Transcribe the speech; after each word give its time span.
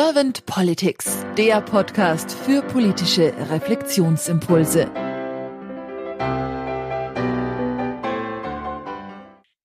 Servant 0.00 0.46
Politics, 0.46 1.26
der 1.36 1.60
Podcast 1.60 2.30
für 2.32 2.62
politische 2.62 3.34
Reflexionsimpulse. 3.50 4.88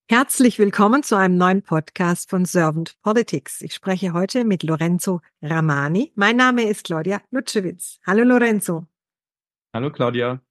Herzlich 0.10 0.58
willkommen 0.58 1.04
zu 1.04 1.18
einem 1.18 1.38
neuen 1.38 1.62
Podcast 1.62 2.32
von 2.32 2.46
Servant 2.46 3.00
Politics. 3.04 3.62
Ich 3.62 3.76
spreche 3.76 4.14
heute 4.14 4.44
mit 4.44 4.64
Lorenzo 4.64 5.22
Ramani. 5.44 6.12
Mein 6.16 6.38
Name 6.38 6.64
ist 6.64 6.86
Claudia 6.86 7.22
Lutschewitz. 7.30 8.00
Hallo 8.08 8.24
Lorenzo. 8.24 8.88
Hallo 9.72 9.92
Claudia. 9.92 10.42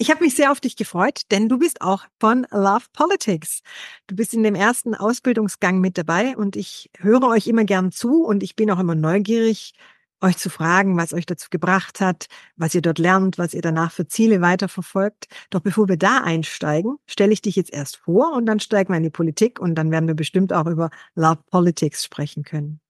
Ich 0.00 0.10
habe 0.12 0.22
mich 0.22 0.36
sehr 0.36 0.52
auf 0.52 0.60
dich 0.60 0.76
gefreut, 0.76 1.22
denn 1.32 1.48
du 1.48 1.58
bist 1.58 1.80
auch 1.80 2.04
von 2.20 2.46
Love 2.52 2.84
Politics. 2.92 3.62
Du 4.06 4.14
bist 4.14 4.32
in 4.32 4.44
dem 4.44 4.54
ersten 4.54 4.94
Ausbildungsgang 4.94 5.80
mit 5.80 5.98
dabei 5.98 6.36
und 6.36 6.54
ich 6.54 6.88
höre 6.98 7.24
euch 7.24 7.48
immer 7.48 7.64
gern 7.64 7.90
zu 7.90 8.22
und 8.24 8.44
ich 8.44 8.54
bin 8.54 8.70
auch 8.70 8.78
immer 8.78 8.94
neugierig, 8.94 9.74
euch 10.20 10.36
zu 10.36 10.50
fragen, 10.50 10.96
was 10.96 11.12
euch 11.12 11.26
dazu 11.26 11.48
gebracht 11.50 12.00
hat, 12.00 12.26
was 12.56 12.76
ihr 12.76 12.82
dort 12.82 13.00
lernt, 13.00 13.38
was 13.38 13.54
ihr 13.54 13.62
danach 13.62 13.90
für 13.90 14.06
Ziele 14.06 14.40
weiterverfolgt. 14.40 15.26
Doch 15.50 15.60
bevor 15.60 15.88
wir 15.88 15.96
da 15.96 16.18
einsteigen, 16.22 16.98
stelle 17.06 17.32
ich 17.32 17.42
dich 17.42 17.56
jetzt 17.56 17.72
erst 17.72 17.96
vor 17.96 18.34
und 18.34 18.46
dann 18.46 18.60
steigen 18.60 18.92
wir 18.92 18.98
in 18.98 19.02
die 19.02 19.10
Politik 19.10 19.58
und 19.58 19.74
dann 19.74 19.90
werden 19.90 20.06
wir 20.06 20.14
bestimmt 20.14 20.52
auch 20.52 20.66
über 20.66 20.90
Love 21.16 21.42
Politics 21.50 22.04
sprechen 22.04 22.44
können. 22.44 22.80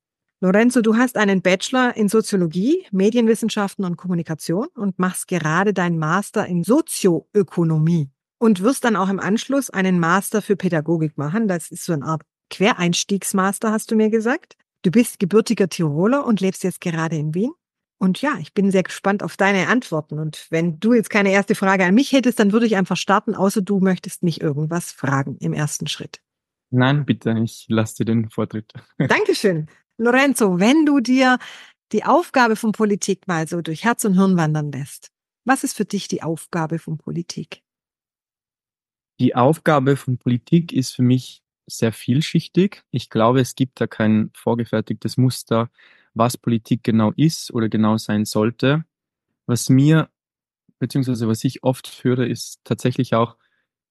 Lorenzo, 0.40 0.82
du 0.82 0.96
hast 0.96 1.16
einen 1.16 1.42
Bachelor 1.42 1.96
in 1.96 2.08
Soziologie, 2.08 2.86
Medienwissenschaften 2.92 3.84
und 3.84 3.96
Kommunikation 3.96 4.68
und 4.76 4.98
machst 4.98 5.26
gerade 5.26 5.74
deinen 5.74 5.98
Master 5.98 6.46
in 6.46 6.62
Sozioökonomie 6.62 8.08
und 8.38 8.62
wirst 8.62 8.84
dann 8.84 8.94
auch 8.94 9.08
im 9.08 9.18
Anschluss 9.18 9.68
einen 9.68 9.98
Master 9.98 10.40
für 10.40 10.54
Pädagogik 10.54 11.18
machen. 11.18 11.48
Das 11.48 11.72
ist 11.72 11.84
so 11.84 11.92
eine 11.92 12.04
Art 12.04 12.22
Quereinstiegsmaster, 12.50 13.72
hast 13.72 13.90
du 13.90 13.96
mir 13.96 14.10
gesagt. 14.10 14.54
Du 14.82 14.92
bist 14.92 15.18
gebürtiger 15.18 15.68
Tiroler 15.68 16.24
und 16.24 16.40
lebst 16.40 16.62
jetzt 16.62 16.80
gerade 16.80 17.16
in 17.16 17.34
Wien. 17.34 17.50
Und 17.98 18.22
ja, 18.22 18.36
ich 18.40 18.54
bin 18.54 18.70
sehr 18.70 18.84
gespannt 18.84 19.24
auf 19.24 19.36
deine 19.36 19.66
Antworten. 19.66 20.20
Und 20.20 20.46
wenn 20.50 20.78
du 20.78 20.94
jetzt 20.94 21.10
keine 21.10 21.32
erste 21.32 21.56
Frage 21.56 21.84
an 21.84 21.96
mich 21.96 22.12
hättest, 22.12 22.38
dann 22.38 22.52
würde 22.52 22.66
ich 22.66 22.76
einfach 22.76 22.96
starten, 22.96 23.34
außer 23.34 23.60
du 23.60 23.80
möchtest 23.80 24.22
mich 24.22 24.40
irgendwas 24.40 24.92
fragen 24.92 25.36
im 25.40 25.52
ersten 25.52 25.88
Schritt. 25.88 26.20
Nein, 26.70 27.04
bitte, 27.04 27.34
ich 27.42 27.66
lasse 27.68 27.96
dir 27.96 28.04
den 28.04 28.30
Vortritt. 28.30 28.72
Dankeschön. 28.98 29.68
Lorenzo, 29.98 30.60
wenn 30.60 30.86
du 30.86 31.00
dir 31.00 31.38
die 31.90 32.04
Aufgabe 32.04 32.54
von 32.54 32.72
Politik 32.72 33.26
mal 33.26 33.48
so 33.48 33.60
durch 33.62 33.84
Herz 33.84 34.04
und 34.04 34.14
Hirn 34.14 34.36
wandern 34.36 34.70
lässt, 34.70 35.10
was 35.44 35.64
ist 35.64 35.76
für 35.76 35.84
dich 35.84 36.06
die 36.06 36.22
Aufgabe 36.22 36.78
von 36.78 36.98
Politik? 36.98 37.62
Die 39.18 39.34
Aufgabe 39.34 39.96
von 39.96 40.16
Politik 40.16 40.72
ist 40.72 40.94
für 40.94 41.02
mich 41.02 41.42
sehr 41.66 41.92
vielschichtig. 41.92 42.84
Ich 42.92 43.10
glaube, 43.10 43.40
es 43.40 43.56
gibt 43.56 43.80
da 43.80 43.88
kein 43.88 44.30
vorgefertigtes 44.34 45.16
Muster, 45.16 45.70
was 46.14 46.36
Politik 46.36 46.84
genau 46.84 47.12
ist 47.16 47.52
oder 47.52 47.68
genau 47.68 47.96
sein 47.96 48.24
sollte. 48.24 48.84
Was 49.46 49.68
mir, 49.68 50.10
beziehungsweise 50.78 51.26
was 51.26 51.42
ich 51.42 51.64
oft 51.64 52.04
höre, 52.04 52.26
ist 52.26 52.60
tatsächlich 52.62 53.14
auch, 53.14 53.36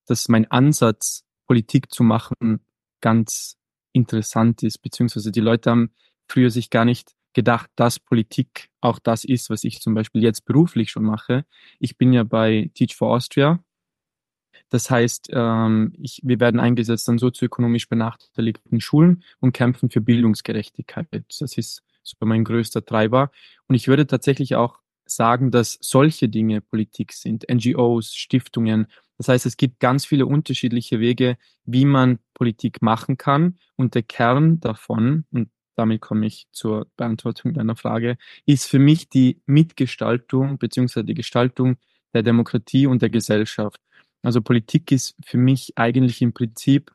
dass 0.06 0.28
mein 0.28 0.50
Ansatz, 0.50 1.24
Politik 1.46 1.92
zu 1.92 2.02
machen, 2.02 2.64
ganz 3.02 3.57
interessant 3.98 4.62
ist, 4.62 4.78
beziehungsweise 4.78 5.30
die 5.32 5.40
Leute 5.40 5.70
haben 5.70 5.90
früher 6.28 6.50
sich 6.50 6.70
gar 6.70 6.84
nicht 6.84 7.14
gedacht, 7.34 7.70
dass 7.76 8.00
Politik 8.00 8.70
auch 8.80 8.98
das 8.98 9.24
ist, 9.24 9.50
was 9.50 9.64
ich 9.64 9.80
zum 9.80 9.94
Beispiel 9.94 10.22
jetzt 10.22 10.44
beruflich 10.44 10.90
schon 10.90 11.04
mache. 11.04 11.44
Ich 11.78 11.98
bin 11.98 12.12
ja 12.12 12.24
bei 12.24 12.70
Teach 12.74 12.96
for 12.96 13.14
Austria. 13.14 13.62
Das 14.70 14.90
heißt, 14.90 15.30
ähm, 15.32 15.92
ich, 15.98 16.20
wir 16.24 16.40
werden 16.40 16.60
eingesetzt 16.60 17.08
an 17.08 17.18
sozioökonomisch 17.18 17.88
benachteiligten 17.88 18.80
Schulen 18.80 19.22
und 19.40 19.52
kämpfen 19.52 19.90
für 19.90 20.00
Bildungsgerechtigkeit. 20.00 21.06
Das 21.12 21.56
ist 21.56 21.82
so 22.02 22.16
mein 22.20 22.44
größter 22.44 22.84
Treiber. 22.84 23.30
Und 23.66 23.74
ich 23.74 23.88
würde 23.88 24.06
tatsächlich 24.06 24.56
auch 24.56 24.80
sagen, 25.06 25.50
dass 25.50 25.78
solche 25.80 26.28
Dinge 26.28 26.60
Politik 26.60 27.12
sind, 27.12 27.46
NGOs, 27.50 28.14
Stiftungen. 28.14 28.86
Das 29.16 29.28
heißt, 29.28 29.46
es 29.46 29.56
gibt 29.56 29.80
ganz 29.80 30.04
viele 30.04 30.26
unterschiedliche 30.26 31.00
Wege, 31.00 31.36
wie 31.64 31.84
man 31.84 32.18
Politik 32.38 32.80
machen 32.80 33.18
kann. 33.18 33.58
Und 33.76 33.94
der 33.94 34.02
Kern 34.02 34.60
davon, 34.60 35.24
und 35.30 35.50
damit 35.76 36.00
komme 36.00 36.26
ich 36.26 36.48
zur 36.50 36.86
Beantwortung 36.96 37.52
deiner 37.54 37.76
Frage, 37.76 38.16
ist 38.46 38.66
für 38.66 38.78
mich 38.78 39.08
die 39.08 39.42
Mitgestaltung 39.46 40.58
beziehungsweise 40.58 41.04
die 41.04 41.14
Gestaltung 41.14 41.76
der 42.14 42.22
Demokratie 42.22 42.86
und 42.86 43.02
der 43.02 43.10
Gesellschaft. 43.10 43.80
Also 44.22 44.40
Politik 44.42 44.90
ist 44.90 45.14
für 45.24 45.38
mich 45.38 45.72
eigentlich 45.76 46.22
im 46.22 46.32
Prinzip 46.32 46.92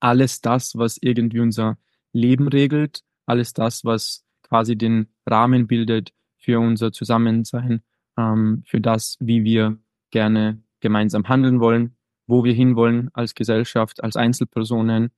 alles 0.00 0.40
das, 0.40 0.76
was 0.76 0.98
irgendwie 1.00 1.40
unser 1.40 1.78
Leben 2.12 2.48
regelt, 2.48 3.02
alles 3.26 3.52
das, 3.52 3.84
was 3.84 4.24
quasi 4.42 4.76
den 4.76 5.08
Rahmen 5.26 5.66
bildet 5.66 6.12
für 6.38 6.60
unser 6.60 6.92
Zusammensein, 6.92 7.82
ähm, 8.18 8.62
für 8.66 8.80
das, 8.80 9.16
wie 9.20 9.44
wir 9.44 9.78
gerne 10.10 10.62
gemeinsam 10.80 11.28
handeln 11.28 11.60
wollen, 11.60 11.96
wo 12.26 12.44
wir 12.44 12.52
hinwollen 12.52 13.10
als 13.12 13.34
Gesellschaft, 13.34 14.02
als 14.02 14.16
Einzelpersonen. 14.16 15.10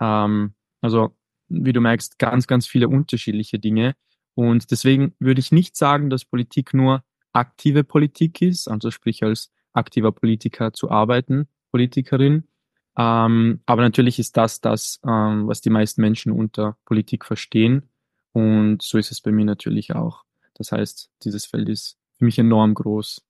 Ähm, 0.00 0.54
also, 0.80 1.16
wie 1.48 1.72
du 1.72 1.80
merkst, 1.80 2.18
ganz, 2.18 2.46
ganz 2.46 2.66
viele 2.66 2.88
unterschiedliche 2.88 3.58
Dinge. 3.58 3.94
Und 4.34 4.70
deswegen 4.70 5.14
würde 5.18 5.40
ich 5.40 5.52
nicht 5.52 5.76
sagen, 5.76 6.10
dass 6.10 6.24
Politik 6.24 6.74
nur 6.74 7.04
aktive 7.32 7.84
Politik 7.84 8.42
ist, 8.42 8.68
also 8.68 8.90
sprich 8.90 9.22
als 9.22 9.52
aktiver 9.72 10.12
Politiker 10.12 10.72
zu 10.72 10.90
arbeiten, 10.90 11.48
Politikerin. 11.70 12.48
Ähm, 12.96 13.60
aber 13.66 13.82
natürlich 13.82 14.18
ist 14.18 14.36
das 14.36 14.60
das, 14.60 15.00
ähm, 15.04 15.48
was 15.48 15.60
die 15.60 15.70
meisten 15.70 16.00
Menschen 16.00 16.32
unter 16.32 16.76
Politik 16.84 17.24
verstehen. 17.24 17.88
Und 18.32 18.82
so 18.82 18.98
ist 18.98 19.10
es 19.10 19.20
bei 19.20 19.32
mir 19.32 19.44
natürlich 19.44 19.94
auch. 19.94 20.24
Das 20.54 20.72
heißt, 20.72 21.10
dieses 21.24 21.44
Feld 21.44 21.68
ist 21.68 21.98
für 22.16 22.24
mich 22.24 22.38
enorm 22.38 22.74
groß. 22.74 23.22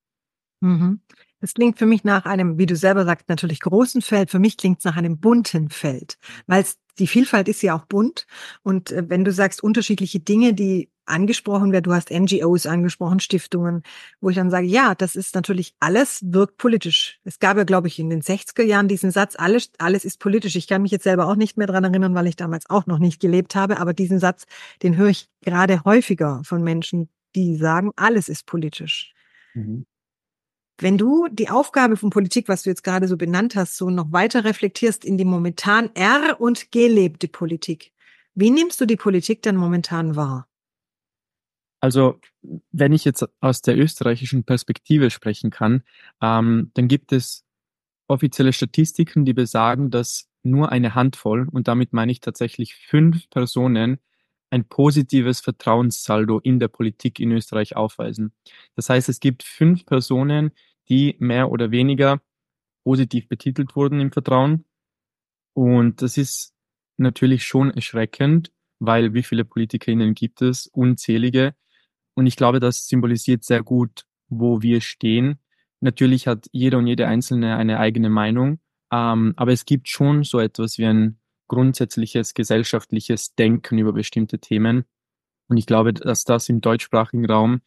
Mhm. 0.60 1.00
Das 1.44 1.52
klingt 1.52 1.78
für 1.78 1.84
mich 1.84 2.04
nach 2.04 2.24
einem, 2.24 2.56
wie 2.56 2.64
du 2.64 2.74
selber 2.74 3.04
sagst, 3.04 3.28
natürlich 3.28 3.60
großen 3.60 4.00
Feld. 4.00 4.30
Für 4.30 4.38
mich 4.38 4.56
klingt 4.56 4.78
es 4.78 4.84
nach 4.86 4.96
einem 4.96 5.18
bunten 5.18 5.68
Feld, 5.68 6.16
weil 6.46 6.64
die 6.98 7.06
Vielfalt 7.06 7.48
ist 7.48 7.60
ja 7.60 7.76
auch 7.76 7.84
bunt. 7.84 8.26
Und 8.62 8.92
äh, 8.92 9.04
wenn 9.10 9.26
du 9.26 9.30
sagst, 9.30 9.62
unterschiedliche 9.62 10.20
Dinge, 10.20 10.54
die 10.54 10.90
angesprochen 11.04 11.70
werden, 11.70 11.84
du 11.84 11.92
hast 11.92 12.10
NGOs 12.10 12.64
angesprochen, 12.64 13.20
Stiftungen, 13.20 13.82
wo 14.22 14.30
ich 14.30 14.36
dann 14.36 14.48
sage, 14.48 14.66
ja, 14.66 14.94
das 14.94 15.16
ist 15.16 15.34
natürlich 15.34 15.74
alles 15.80 16.22
wirkt 16.24 16.56
politisch. 16.56 17.20
Es 17.24 17.40
gab 17.40 17.58
ja, 17.58 17.64
glaube 17.64 17.88
ich, 17.88 17.98
in 17.98 18.08
den 18.08 18.22
60er 18.22 18.62
Jahren 18.62 18.88
diesen 18.88 19.10
Satz, 19.10 19.36
alles, 19.36 19.70
alles 19.76 20.06
ist 20.06 20.20
politisch. 20.20 20.56
Ich 20.56 20.66
kann 20.66 20.80
mich 20.80 20.92
jetzt 20.92 21.04
selber 21.04 21.26
auch 21.26 21.36
nicht 21.36 21.58
mehr 21.58 21.66
dran 21.66 21.84
erinnern, 21.84 22.14
weil 22.14 22.26
ich 22.26 22.36
damals 22.36 22.70
auch 22.70 22.86
noch 22.86 22.98
nicht 22.98 23.20
gelebt 23.20 23.54
habe. 23.54 23.80
Aber 23.80 23.92
diesen 23.92 24.18
Satz, 24.18 24.44
den 24.82 24.96
höre 24.96 25.10
ich 25.10 25.28
gerade 25.42 25.84
häufiger 25.84 26.40
von 26.42 26.62
Menschen, 26.62 27.10
die 27.34 27.56
sagen, 27.56 27.90
alles 27.96 28.30
ist 28.30 28.46
politisch. 28.46 29.12
Mhm. 29.52 29.84
Wenn 30.78 30.98
du 30.98 31.28
die 31.30 31.50
Aufgabe 31.50 31.96
von 31.96 32.10
Politik, 32.10 32.48
was 32.48 32.64
du 32.64 32.70
jetzt 32.70 32.82
gerade 32.82 33.06
so 33.06 33.16
benannt 33.16 33.54
hast, 33.54 33.76
so 33.76 33.90
noch 33.90 34.10
weiter 34.10 34.44
reflektierst 34.44 35.04
in 35.04 35.16
die 35.16 35.24
momentan 35.24 35.90
er- 35.94 36.40
und 36.40 36.72
gelebte 36.72 37.28
Politik, 37.28 37.92
wie 38.34 38.50
nimmst 38.50 38.80
du 38.80 38.86
die 38.86 38.96
Politik 38.96 39.42
dann 39.42 39.56
momentan 39.56 40.16
wahr? 40.16 40.48
Also, 41.80 42.18
wenn 42.72 42.92
ich 42.92 43.04
jetzt 43.04 43.24
aus 43.40 43.60
der 43.62 43.78
österreichischen 43.78 44.42
Perspektive 44.44 45.10
sprechen 45.10 45.50
kann, 45.50 45.82
ähm, 46.20 46.70
dann 46.74 46.88
gibt 46.88 47.12
es 47.12 47.44
offizielle 48.08 48.52
Statistiken, 48.52 49.24
die 49.24 49.34
besagen, 49.34 49.90
dass 49.90 50.28
nur 50.42 50.72
eine 50.72 50.94
Handvoll, 50.94 51.46
und 51.50 51.68
damit 51.68 51.92
meine 51.92 52.10
ich 52.10 52.20
tatsächlich 52.20 52.74
fünf 52.74 53.28
Personen, 53.30 53.98
ein 54.54 54.64
positives 54.64 55.40
Vertrauenssaldo 55.40 56.38
in 56.38 56.60
der 56.60 56.68
Politik 56.68 57.18
in 57.18 57.32
Österreich 57.32 57.74
aufweisen. 57.74 58.32
Das 58.76 58.88
heißt, 58.88 59.08
es 59.08 59.18
gibt 59.18 59.42
fünf 59.42 59.84
Personen, 59.84 60.52
die 60.88 61.16
mehr 61.18 61.50
oder 61.50 61.72
weniger 61.72 62.20
positiv 62.84 63.28
betitelt 63.28 63.74
wurden 63.74 63.98
im 63.98 64.12
Vertrauen. 64.12 64.64
Und 65.54 66.02
das 66.02 66.16
ist 66.16 66.54
natürlich 66.98 67.44
schon 67.44 67.72
erschreckend, 67.72 68.52
weil 68.78 69.12
wie 69.12 69.24
viele 69.24 69.44
PolitikerInnen 69.44 70.14
gibt 70.14 70.40
es? 70.40 70.68
Unzählige. 70.68 71.54
Und 72.14 72.26
ich 72.26 72.36
glaube, 72.36 72.60
das 72.60 72.86
symbolisiert 72.86 73.42
sehr 73.42 73.64
gut, 73.64 74.06
wo 74.28 74.62
wir 74.62 74.80
stehen. 74.80 75.40
Natürlich 75.80 76.28
hat 76.28 76.46
jeder 76.52 76.78
und 76.78 76.86
jede 76.86 77.08
Einzelne 77.08 77.56
eine 77.56 77.80
eigene 77.80 78.08
Meinung, 78.08 78.60
ähm, 78.92 79.34
aber 79.36 79.52
es 79.52 79.64
gibt 79.64 79.88
schon 79.88 80.22
so 80.22 80.38
etwas 80.38 80.78
wie 80.78 80.86
ein 80.86 81.18
grundsätzliches 81.48 82.34
gesellschaftliches 82.34 83.34
Denken 83.34 83.78
über 83.78 83.92
bestimmte 83.92 84.38
Themen. 84.38 84.84
Und 85.48 85.56
ich 85.56 85.66
glaube, 85.66 85.92
dass 85.92 86.24
das 86.24 86.48
im 86.48 86.60
deutschsprachigen 86.60 87.26
Raum 87.26 87.60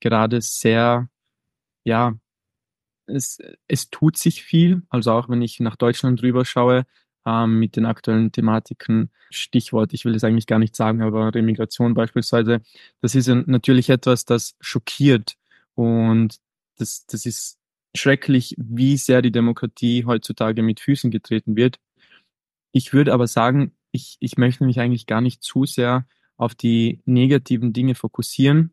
gerade 0.00 0.40
sehr, 0.40 1.08
ja, 1.84 2.14
es, 3.06 3.38
es 3.66 3.90
tut 3.90 4.16
sich 4.16 4.42
viel. 4.42 4.82
Also 4.88 5.12
auch 5.12 5.28
wenn 5.28 5.42
ich 5.42 5.60
nach 5.60 5.76
Deutschland 5.76 6.20
drüber 6.20 6.44
schaue, 6.44 6.86
ähm, 7.26 7.58
mit 7.58 7.76
den 7.76 7.86
aktuellen 7.86 8.32
Thematiken, 8.32 9.10
Stichwort, 9.30 9.92
ich 9.92 10.04
will 10.04 10.14
es 10.14 10.24
eigentlich 10.24 10.46
gar 10.46 10.58
nicht 10.58 10.76
sagen, 10.76 11.02
aber 11.02 11.34
Remigration 11.34 11.94
beispielsweise, 11.94 12.60
das 13.00 13.14
ist 13.14 13.28
natürlich 13.28 13.90
etwas, 13.90 14.24
das 14.24 14.56
schockiert. 14.60 15.36
Und 15.74 16.38
das, 16.76 17.06
das 17.06 17.26
ist 17.26 17.58
schrecklich, 17.94 18.54
wie 18.58 18.96
sehr 18.96 19.22
die 19.22 19.32
Demokratie 19.32 20.04
heutzutage 20.04 20.62
mit 20.62 20.80
Füßen 20.80 21.10
getreten 21.10 21.56
wird. 21.56 21.78
Ich 22.78 22.92
würde 22.92 23.12
aber 23.12 23.26
sagen, 23.26 23.72
ich, 23.90 24.18
ich 24.20 24.38
möchte 24.38 24.64
mich 24.64 24.78
eigentlich 24.78 25.06
gar 25.06 25.20
nicht 25.20 25.42
zu 25.42 25.64
sehr 25.64 26.06
auf 26.36 26.54
die 26.54 27.02
negativen 27.06 27.72
Dinge 27.72 27.96
fokussieren, 27.96 28.72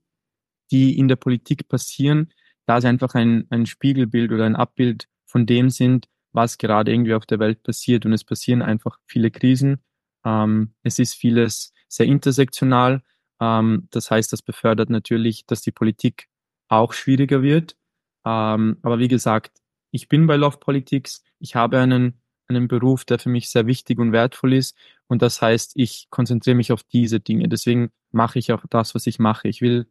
die 0.69 0.99
in 0.99 1.07
der 1.07 1.15
Politik 1.15 1.67
passieren, 1.67 2.31
da 2.67 2.79
sie 2.79 2.87
einfach 2.87 3.15
ein, 3.15 3.47
ein 3.49 3.65
Spiegelbild 3.65 4.31
oder 4.31 4.45
ein 4.45 4.55
Abbild 4.55 5.07
von 5.25 5.47
dem 5.47 5.71
sind, 5.71 6.07
was 6.33 6.59
gerade 6.59 6.93
irgendwie 6.93 7.15
auf 7.15 7.25
der 7.25 7.39
Welt 7.39 7.63
passiert. 7.63 8.05
Und 8.05 8.13
es 8.13 8.23
passieren 8.23 8.61
einfach 8.61 8.99
viele 9.07 9.31
Krisen. 9.31 9.79
Ähm, 10.23 10.75
es 10.83 10.99
ist 10.99 11.15
vieles 11.15 11.73
sehr 11.87 12.05
intersektional. 12.05 13.01
Ähm, 13.41 13.87
das 13.89 14.11
heißt, 14.11 14.31
das 14.31 14.43
befördert 14.43 14.91
natürlich, 14.91 15.47
dass 15.47 15.63
die 15.63 15.71
Politik 15.71 16.27
auch 16.67 16.93
schwieriger 16.93 17.41
wird. 17.41 17.75
Ähm, 18.23 18.77
aber 18.83 18.99
wie 18.99 19.07
gesagt, 19.07 19.63
ich 19.89 20.09
bin 20.09 20.27
bei 20.27 20.35
Love 20.35 20.57
Politics. 20.59 21.23
Ich 21.39 21.55
habe 21.55 21.79
einen, 21.79 22.21
einen 22.47 22.67
Beruf, 22.67 23.05
der 23.05 23.19
für 23.19 23.29
mich 23.29 23.49
sehr 23.49 23.67
wichtig 23.67 23.99
und 23.99 24.11
wertvoll 24.11 24.53
ist. 24.53 24.77
Und 25.07 25.21
das 25.21 25.41
heißt, 25.41 25.73
ich 25.75 26.07
konzentriere 26.09 26.55
mich 26.55 26.71
auf 26.71 26.83
diese 26.83 27.19
Dinge. 27.19 27.47
Deswegen 27.47 27.91
mache 28.11 28.39
ich 28.39 28.51
auch 28.51 28.63
das, 28.69 28.95
was 28.95 29.07
ich 29.07 29.19
mache. 29.19 29.47
Ich 29.47 29.61
will 29.61 29.87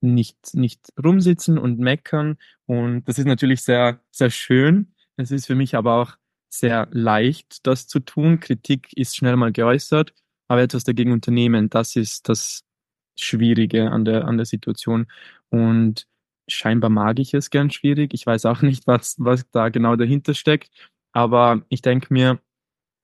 nicht, 0.00 0.54
nicht 0.54 0.92
rumsitzen 1.02 1.58
und 1.58 1.78
meckern. 1.78 2.38
Und 2.66 3.04
das 3.08 3.18
ist 3.18 3.26
natürlich 3.26 3.62
sehr, 3.62 4.00
sehr 4.10 4.30
schön. 4.30 4.94
Es 5.16 5.30
ist 5.30 5.46
für 5.46 5.54
mich 5.54 5.74
aber 5.74 5.94
auch 5.94 6.16
sehr 6.48 6.88
leicht, 6.92 7.66
das 7.66 7.86
zu 7.88 8.00
tun. 8.00 8.40
Kritik 8.40 8.92
ist 8.94 9.16
schnell 9.16 9.36
mal 9.36 9.52
geäußert, 9.52 10.14
aber 10.48 10.62
etwas 10.62 10.84
dagegen 10.84 11.12
unternehmen, 11.12 11.68
das 11.68 11.96
ist 11.96 12.28
das 12.28 12.64
Schwierige 13.18 13.90
an 13.90 14.04
der, 14.04 14.26
an 14.26 14.36
der 14.36 14.46
Situation. 14.46 15.06
Und 15.50 16.06
scheinbar 16.46 16.90
mag 16.90 17.18
ich 17.18 17.34
es 17.34 17.50
gern 17.50 17.70
schwierig. 17.70 18.14
Ich 18.14 18.26
weiß 18.26 18.46
auch 18.46 18.62
nicht, 18.62 18.86
was, 18.86 19.16
was 19.18 19.48
da 19.50 19.68
genau 19.68 19.96
dahinter 19.96 20.34
steckt. 20.34 20.70
Aber 21.12 21.62
ich 21.68 21.82
denke 21.82 22.12
mir, 22.12 22.40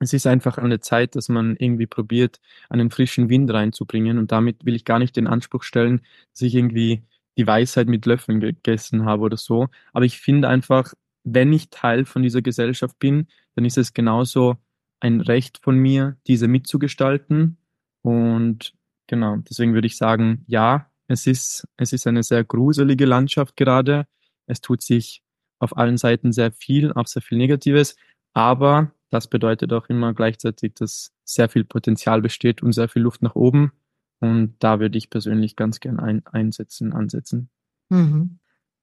es 0.01 0.13
ist 0.13 0.27
einfach 0.27 0.59
eine 0.59 0.81
Zeit, 0.81 1.17
dass 1.17 1.29
man 1.29 1.57
irgendwie 1.57 1.87
probiert, 1.87 2.41
einen 2.69 2.91
frischen 2.91 3.29
Wind 3.29 3.53
reinzubringen. 3.53 4.19
Und 4.19 4.33
damit 4.33 4.65
will 4.65 4.75
ich 4.75 4.85
gar 4.85 4.99
nicht 4.99 5.17
den 5.17 5.27
Anspruch 5.27 5.63
stellen, 5.63 6.03
dass 6.33 6.43
ich 6.43 6.55
irgendwie 6.55 7.03
die 7.37 7.47
Weisheit 7.47 7.89
mit 7.89 8.07
Löffeln 8.07 8.41
gegessen 8.41 9.05
habe 9.05 9.23
oder 9.23 9.37
so. 9.37 9.69
Aber 9.93 10.05
ich 10.05 10.21
finde 10.21 10.49
einfach, 10.49 10.95
wenn 11.25 11.53
ich 11.53 11.71
Teil 11.71 12.05
von 12.05 12.23
dieser 12.23 12.43
Gesellschaft 12.43 12.99
bin, 12.99 13.29
dann 13.55 13.65
ist 13.65 13.79
es 13.79 13.93
genauso 13.95 14.57
ein 15.01 15.21
Recht 15.21 15.59
von 15.63 15.77
mir, 15.77 16.17
diese 16.27 16.49
mitzugestalten. 16.49 17.59
Und 18.03 18.75
genau, 19.07 19.37
deswegen 19.39 19.75
würde 19.75 19.87
ich 19.87 19.97
sagen, 19.97 20.45
ja, 20.47 20.91
es 21.09 21.27
ist, 21.27 21.67
es 21.77 21.93
ist 21.93 22.07
eine 22.07 22.23
sehr 22.23 22.45
gruselige 22.45 23.07
Landschaft 23.07 23.57
gerade. 23.57 24.07
Es 24.47 24.61
tut 24.61 24.83
sich 24.83 25.24
auf 25.59 25.77
allen 25.77 25.97
Seiten 25.97 26.33
sehr 26.33 26.53
viel, 26.53 26.93
auch 26.93 27.07
sehr 27.07 27.23
viel 27.23 27.39
Negatives. 27.39 27.97
Aber 28.33 28.93
das 29.11 29.29
bedeutet 29.29 29.73
auch 29.73 29.89
immer 29.89 30.13
gleichzeitig, 30.13 30.75
dass 30.75 31.13
sehr 31.25 31.49
viel 31.49 31.65
Potenzial 31.65 32.21
besteht 32.21 32.63
und 32.63 32.73
sehr 32.73 32.89
viel 32.89 33.03
Luft 33.03 33.23
nach 33.23 33.35
oben. 33.35 33.73
Und 34.21 34.57
da 34.59 34.81
würde 34.81 34.99
ich 34.99 35.11
persönlich 35.11 35.57
ganz 35.57 35.81
gern 35.81 36.01
ein, 36.01 36.27
einsetzen, 36.27 36.93
ansetzen. 36.93 37.51
Mhm. 37.91 38.39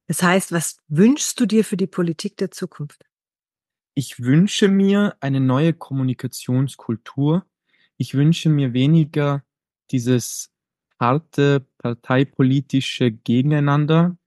Das 0.07 0.23
heißt, 0.23 0.51
was 0.51 0.77
wünschst 0.87 1.39
du 1.39 1.45
dir 1.45 1.63
für 1.63 1.77
die 1.77 1.87
Politik 1.87 2.37
der 2.37 2.51
Zukunft? 2.51 3.05
Ich 3.93 4.21
wünsche 4.21 4.67
mir 4.67 5.15
eine 5.19 5.39
neue 5.39 5.73
Kommunikationskultur. 5.73 7.45
Ich 7.97 8.13
wünsche 8.13 8.49
mir 8.49 8.73
weniger 8.73 9.43
dieses 9.91 10.51
harte 10.99 11.67
parteipolitische 11.77 13.11
Gegeneinander. 13.11 14.17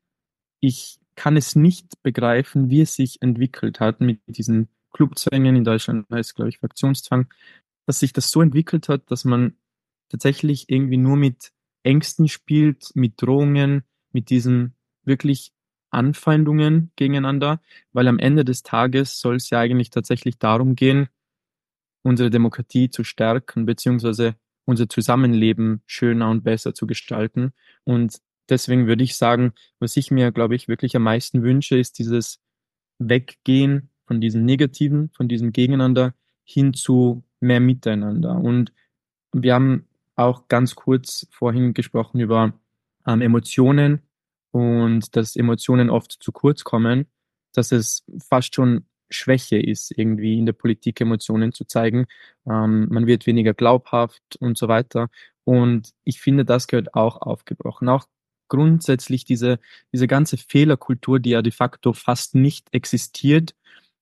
Ich 0.60 1.00
kann 1.16 1.36
es 1.36 1.56
nicht 1.56 2.02
begreifen, 2.02 2.70
wie 2.70 2.82
es 2.82 2.94
sich 2.94 3.22
entwickelt 3.22 3.80
hat 3.80 4.00
mit 4.00 4.20
diesen 4.26 4.68
Clubzwängen. 4.92 5.56
In 5.56 5.64
Deutschland 5.64 6.08
heißt 6.10 6.30
es, 6.30 6.34
glaube 6.34 6.48
ich, 6.48 6.58
Fraktionszwang, 6.58 7.26
dass 7.86 8.00
sich 8.00 8.12
das 8.12 8.30
so 8.30 8.42
entwickelt 8.42 8.88
hat, 8.88 9.10
dass 9.10 9.24
man 9.24 9.56
tatsächlich 10.08 10.70
irgendwie 10.70 10.96
nur 10.96 11.16
mit 11.16 11.52
Ängsten 11.82 12.28
spielt, 12.28 12.90
mit 12.94 13.20
Drohungen, 13.20 13.82
mit 14.12 14.30
diesen 14.30 14.74
wirklich 15.04 15.52
Anfeindungen 15.90 16.90
gegeneinander, 16.96 17.60
weil 17.92 18.08
am 18.08 18.18
Ende 18.18 18.44
des 18.44 18.62
Tages 18.62 19.20
soll 19.20 19.36
es 19.36 19.50
ja 19.50 19.60
eigentlich 19.60 19.90
tatsächlich 19.90 20.38
darum 20.38 20.74
gehen, 20.74 21.08
unsere 22.02 22.30
Demokratie 22.30 22.90
zu 22.90 23.04
stärken, 23.04 23.64
beziehungsweise 23.66 24.36
unser 24.66 24.88
Zusammenleben 24.88 25.82
schöner 25.86 26.30
und 26.30 26.42
besser 26.42 26.74
zu 26.74 26.86
gestalten. 26.86 27.52
Und 27.84 28.20
deswegen 28.48 28.86
würde 28.86 29.04
ich 29.04 29.16
sagen, 29.16 29.52
was 29.78 29.96
ich 29.96 30.10
mir, 30.10 30.32
glaube 30.32 30.54
ich, 30.54 30.68
wirklich 30.68 30.96
am 30.96 31.02
meisten 31.02 31.42
wünsche, 31.42 31.78
ist 31.78 31.98
dieses 31.98 32.40
Weggehen 32.98 33.90
von 34.06 34.20
diesem 34.20 34.44
Negativen, 34.44 35.10
von 35.10 35.28
diesem 35.28 35.52
Gegeneinander 35.52 36.14
hin 36.44 36.74
zu 36.74 37.24
mehr 37.40 37.60
Miteinander. 37.60 38.36
Und 38.36 38.72
wir 39.32 39.54
haben 39.54 39.88
auch 40.16 40.48
ganz 40.48 40.74
kurz 40.74 41.26
vorhin 41.30 41.74
gesprochen 41.74 42.20
über 42.20 42.52
ähm, 43.06 43.20
Emotionen 43.20 44.02
und 44.50 45.16
dass 45.16 45.36
Emotionen 45.36 45.90
oft 45.90 46.12
zu 46.12 46.32
kurz 46.32 46.64
kommen, 46.64 47.06
dass 47.52 47.72
es 47.72 48.04
fast 48.28 48.54
schon 48.54 48.86
Schwäche 49.10 49.58
ist, 49.58 49.92
irgendwie 49.96 50.38
in 50.38 50.46
der 50.46 50.52
Politik 50.52 51.00
Emotionen 51.00 51.52
zu 51.52 51.64
zeigen. 51.64 52.06
Ähm, 52.46 52.88
man 52.90 53.06
wird 53.06 53.26
weniger 53.26 53.54
glaubhaft 53.54 54.36
und 54.38 54.58
so 54.58 54.68
weiter. 54.68 55.08
Und 55.44 55.92
ich 56.04 56.20
finde, 56.20 56.44
das 56.44 56.66
gehört 56.66 56.94
auch 56.94 57.20
aufgebrochen. 57.20 57.88
Auch 57.88 58.06
grundsätzlich 58.54 59.24
diese, 59.24 59.58
diese 59.92 60.06
ganze 60.06 60.36
Fehlerkultur, 60.36 61.18
die 61.18 61.30
ja 61.30 61.42
de 61.42 61.50
facto 61.50 61.92
fast 61.92 62.36
nicht 62.36 62.68
existiert. 62.72 63.54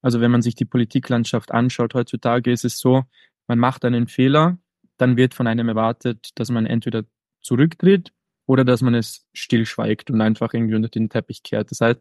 Also 0.03 0.21
wenn 0.21 0.31
man 0.31 0.43
sich 0.43 0.55
die 0.55 0.67
Politiklandschaft 0.67 1.53
anschaut 1.53 1.95
heutzutage, 1.95 2.53
ist 2.53 2.65
es 2.65 2.79
so, 2.79 3.05
man 3.47 3.59
macht 3.59 3.85
einen 3.85 4.09
Fehler, 4.09 4.59
dann 4.99 5.17
wird 5.17 5.33
von 5.33 5.47
einem 5.47 5.69
erwartet, 5.69 6.31
dass 6.35 6.51
man 6.51 6.67
entweder 6.67 7.05
zurücktritt 7.41 8.13
oder 8.47 8.65
dass 8.65 8.83
man 8.83 8.95
es 8.95 9.27
stillschweigt 9.33 10.11
und 10.11 10.21
einfach 10.21 10.53
irgendwie 10.53 10.75
unter 10.75 10.91
den 10.91 11.09
Teppich 11.09 11.43
kehrt. 11.43 11.71
Das 11.71 11.81
heißt, 11.81 12.01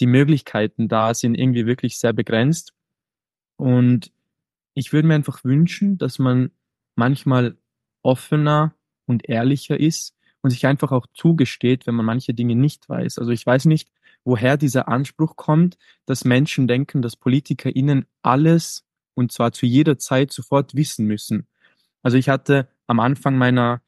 die 0.00 0.06
Möglichkeiten 0.06 0.88
da 0.88 1.12
sind 1.12 1.34
irgendwie 1.34 1.66
wirklich 1.66 1.98
sehr 1.98 2.14
begrenzt. 2.14 2.72
Und 3.56 4.10
ich 4.72 4.94
würde 4.94 5.06
mir 5.06 5.14
einfach 5.14 5.44
wünschen, 5.44 5.98
dass 5.98 6.18
man 6.18 6.50
manchmal 6.94 7.58
offener 8.02 8.74
und 9.04 9.28
ehrlicher 9.28 9.78
ist 9.78 10.16
und 10.42 10.50
sich 10.50 10.66
einfach 10.66 10.92
auch 10.92 11.06
zugesteht, 11.14 11.86
wenn 11.86 11.94
man 11.94 12.06
manche 12.06 12.34
Dinge 12.34 12.54
nicht 12.54 12.88
weiß. 12.88 13.18
Also 13.18 13.30
ich 13.30 13.44
weiß 13.44 13.66
nicht, 13.66 13.90
woher 14.24 14.56
dieser 14.56 14.88
Anspruch 14.88 15.36
kommt, 15.36 15.76
dass 16.06 16.24
Menschen 16.24 16.68
denken, 16.68 17.02
dass 17.02 17.16
PolitikerInnen 17.16 18.06
alles 18.22 18.84
und 19.14 19.32
zwar 19.32 19.52
zu 19.52 19.66
jeder 19.66 19.98
Zeit 19.98 20.32
sofort 20.32 20.74
wissen 20.74 21.06
müssen. 21.06 21.46
Also 22.02 22.16
ich 22.16 22.28
hatte 22.28 22.68
am 22.86 23.00
Anfang 23.00 23.36
meiner, 23.36 23.82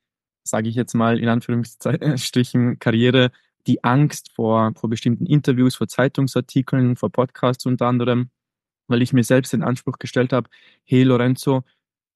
sage 0.45 0.69
ich 0.69 0.75
jetzt 0.75 0.95
mal 0.95 1.19
in 1.19 1.29
Anführungsstrichen, 1.29 2.79
Karriere 2.81 3.31
die 3.67 3.85
Angst 3.85 4.33
vor, 4.33 4.73
vor 4.75 4.91
bestimmten 4.91 5.27
Interviews, 5.27 5.77
vor 5.77 5.89
Zeitungsartikeln, 5.89 6.97
vor 6.97 7.11
Podcasts 7.11 7.65
unter 7.65 7.87
anderem, 7.87 8.31
weil 8.89 9.03
ich 9.03 9.13
mir 9.13 9.25
selbst 9.25 9.53
den 9.53 9.63
Anspruch 9.63 9.99
gestellt 9.99 10.33
habe, 10.33 10.51
hey 10.85 11.05
Lorenzo, 11.05 11.65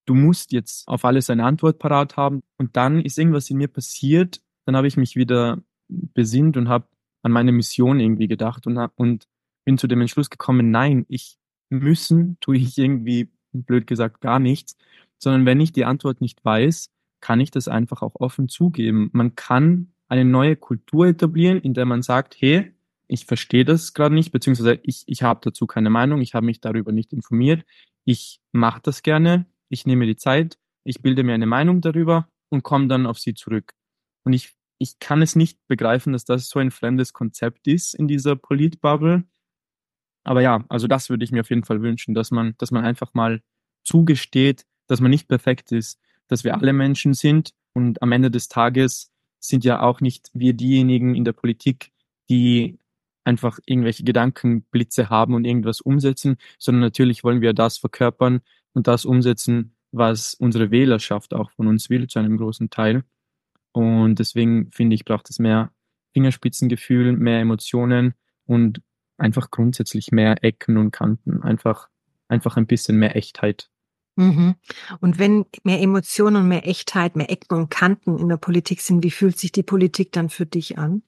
du 0.06 0.14
musst 0.14 0.52
jetzt 0.52 0.88
auf 0.88 1.04
alles 1.04 1.28
eine 1.30 1.44
Antwort 1.44 1.78
parat 1.78 2.16
haben. 2.16 2.42
Und 2.58 2.76
dann 2.76 3.00
ist 3.00 3.18
irgendwas 3.18 3.50
in 3.50 3.58
mir 3.58 3.68
passiert, 3.68 4.40
dann 4.64 4.76
habe 4.76 4.86
ich 4.86 4.96
mich 4.96 5.16
wieder 5.16 5.62
besinnt 5.88 6.56
und 6.56 6.68
habe 6.68 6.86
an 7.22 7.32
meine 7.32 7.52
Mission 7.52 8.00
irgendwie 8.00 8.28
gedacht 8.28 8.66
und, 8.66 8.78
und 8.96 9.26
bin 9.64 9.78
zu 9.78 9.86
dem 9.86 10.00
Entschluss 10.00 10.30
gekommen, 10.30 10.70
nein, 10.70 11.04
ich 11.08 11.38
müssen 11.68 12.38
tue 12.40 12.56
ich 12.56 12.78
irgendwie, 12.78 13.30
blöd 13.52 13.86
gesagt, 13.86 14.20
gar 14.20 14.38
nichts, 14.38 14.76
sondern 15.18 15.46
wenn 15.46 15.60
ich 15.60 15.72
die 15.72 15.84
Antwort 15.84 16.20
nicht 16.20 16.44
weiß, 16.44 16.90
kann 17.20 17.40
ich 17.40 17.50
das 17.50 17.68
einfach 17.68 18.02
auch 18.02 18.14
offen 18.16 18.48
zugeben. 18.48 19.10
Man 19.12 19.34
kann 19.34 19.92
eine 20.08 20.24
neue 20.24 20.56
Kultur 20.56 21.06
etablieren, 21.06 21.58
in 21.58 21.74
der 21.74 21.86
man 21.86 22.02
sagt, 22.02 22.36
hey, 22.38 22.72
ich 23.08 23.24
verstehe 23.24 23.64
das 23.64 23.94
gerade 23.94 24.14
nicht, 24.14 24.32
beziehungsweise 24.32 24.78
ich, 24.82 25.04
ich 25.06 25.22
habe 25.22 25.40
dazu 25.42 25.66
keine 25.66 25.90
Meinung, 25.90 26.20
ich 26.20 26.34
habe 26.34 26.46
mich 26.46 26.60
darüber 26.60 26.92
nicht 26.92 27.12
informiert, 27.12 27.64
ich 28.04 28.40
mache 28.52 28.80
das 28.82 29.02
gerne, 29.02 29.46
ich 29.68 29.86
nehme 29.86 30.06
die 30.06 30.16
Zeit, 30.16 30.58
ich 30.84 31.02
bilde 31.02 31.24
mir 31.24 31.34
eine 31.34 31.46
Meinung 31.46 31.80
darüber 31.80 32.28
und 32.48 32.62
komme 32.62 32.88
dann 32.88 33.06
auf 33.06 33.18
sie 33.18 33.34
zurück. 33.34 33.72
Und 34.24 34.32
ich, 34.32 34.54
ich 34.78 34.98
kann 34.98 35.22
es 35.22 35.36
nicht 35.36 35.58
begreifen, 35.68 36.12
dass 36.12 36.24
das 36.24 36.48
so 36.48 36.58
ein 36.58 36.70
fremdes 36.70 37.12
Konzept 37.12 37.66
ist 37.66 37.94
in 37.94 38.08
dieser 38.08 38.36
Politbubble. 38.36 39.24
Aber 40.24 40.42
ja, 40.42 40.64
also 40.68 40.86
das 40.86 41.10
würde 41.10 41.24
ich 41.24 41.32
mir 41.32 41.40
auf 41.40 41.50
jeden 41.50 41.64
Fall 41.64 41.82
wünschen, 41.82 42.14
dass 42.14 42.30
man, 42.30 42.54
dass 42.58 42.70
man 42.70 42.84
einfach 42.84 43.14
mal 43.14 43.42
zugesteht, 43.84 44.66
dass 44.86 45.00
man 45.00 45.10
nicht 45.10 45.28
perfekt 45.28 45.72
ist, 45.72 46.00
dass 46.28 46.44
wir 46.44 46.56
alle 46.56 46.72
Menschen 46.72 47.14
sind 47.14 47.52
und 47.72 48.02
am 48.02 48.12
Ende 48.12 48.30
des 48.30 48.48
Tages 48.48 49.12
sind 49.38 49.64
ja 49.64 49.82
auch 49.82 50.00
nicht 50.00 50.30
wir 50.32 50.54
diejenigen 50.54 51.14
in 51.14 51.24
der 51.24 51.32
Politik, 51.32 51.92
die 52.28 52.78
einfach 53.24 53.58
irgendwelche 53.66 54.04
Gedankenblitze 54.04 55.10
haben 55.10 55.34
und 55.34 55.44
irgendwas 55.44 55.80
umsetzen, 55.80 56.36
sondern 56.58 56.80
natürlich 56.80 57.24
wollen 57.24 57.40
wir 57.40 57.52
das 57.52 57.78
verkörpern 57.78 58.40
und 58.76 58.86
das 58.86 59.06
umsetzen, 59.06 59.74
was 59.90 60.34
unsere 60.34 60.70
Wählerschaft 60.70 61.32
auch 61.32 61.50
von 61.52 61.66
uns 61.66 61.88
will, 61.88 62.08
zu 62.08 62.18
einem 62.18 62.36
großen 62.36 62.68
Teil. 62.68 63.04
Und 63.72 64.18
deswegen 64.18 64.70
finde 64.70 64.94
ich, 64.94 65.06
braucht 65.06 65.30
es 65.30 65.38
mehr 65.38 65.72
Fingerspitzengefühl, 66.12 67.12
mehr 67.12 67.40
Emotionen 67.40 68.14
und 68.44 68.82
einfach 69.16 69.50
grundsätzlich 69.50 70.12
mehr 70.12 70.44
Ecken 70.44 70.76
und 70.76 70.90
Kanten, 70.90 71.42
einfach, 71.42 71.88
einfach 72.28 72.58
ein 72.58 72.66
bisschen 72.66 72.98
mehr 72.98 73.16
Echtheit. 73.16 73.70
Mhm. 74.16 74.56
Und 75.00 75.18
wenn 75.18 75.46
mehr 75.64 75.80
Emotionen 75.80 76.36
und 76.36 76.48
mehr 76.48 76.68
Echtheit, 76.68 77.16
mehr 77.16 77.30
Ecken 77.30 77.56
und 77.56 77.70
Kanten 77.70 78.18
in 78.18 78.28
der 78.28 78.36
Politik 78.36 78.82
sind, 78.82 79.02
wie 79.04 79.10
fühlt 79.10 79.38
sich 79.38 79.52
die 79.52 79.62
Politik 79.62 80.12
dann 80.12 80.28
für 80.28 80.44
dich 80.44 80.76
an? 80.76 81.02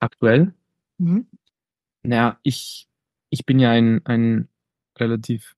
Aktuell? 0.00 0.52
Mhm. 0.98 1.28
Naja, 2.02 2.40
ich, 2.42 2.88
ich 3.30 3.46
bin 3.46 3.60
ja 3.60 3.70
ein, 3.70 4.04
ein 4.04 4.48
relativ 4.98 5.55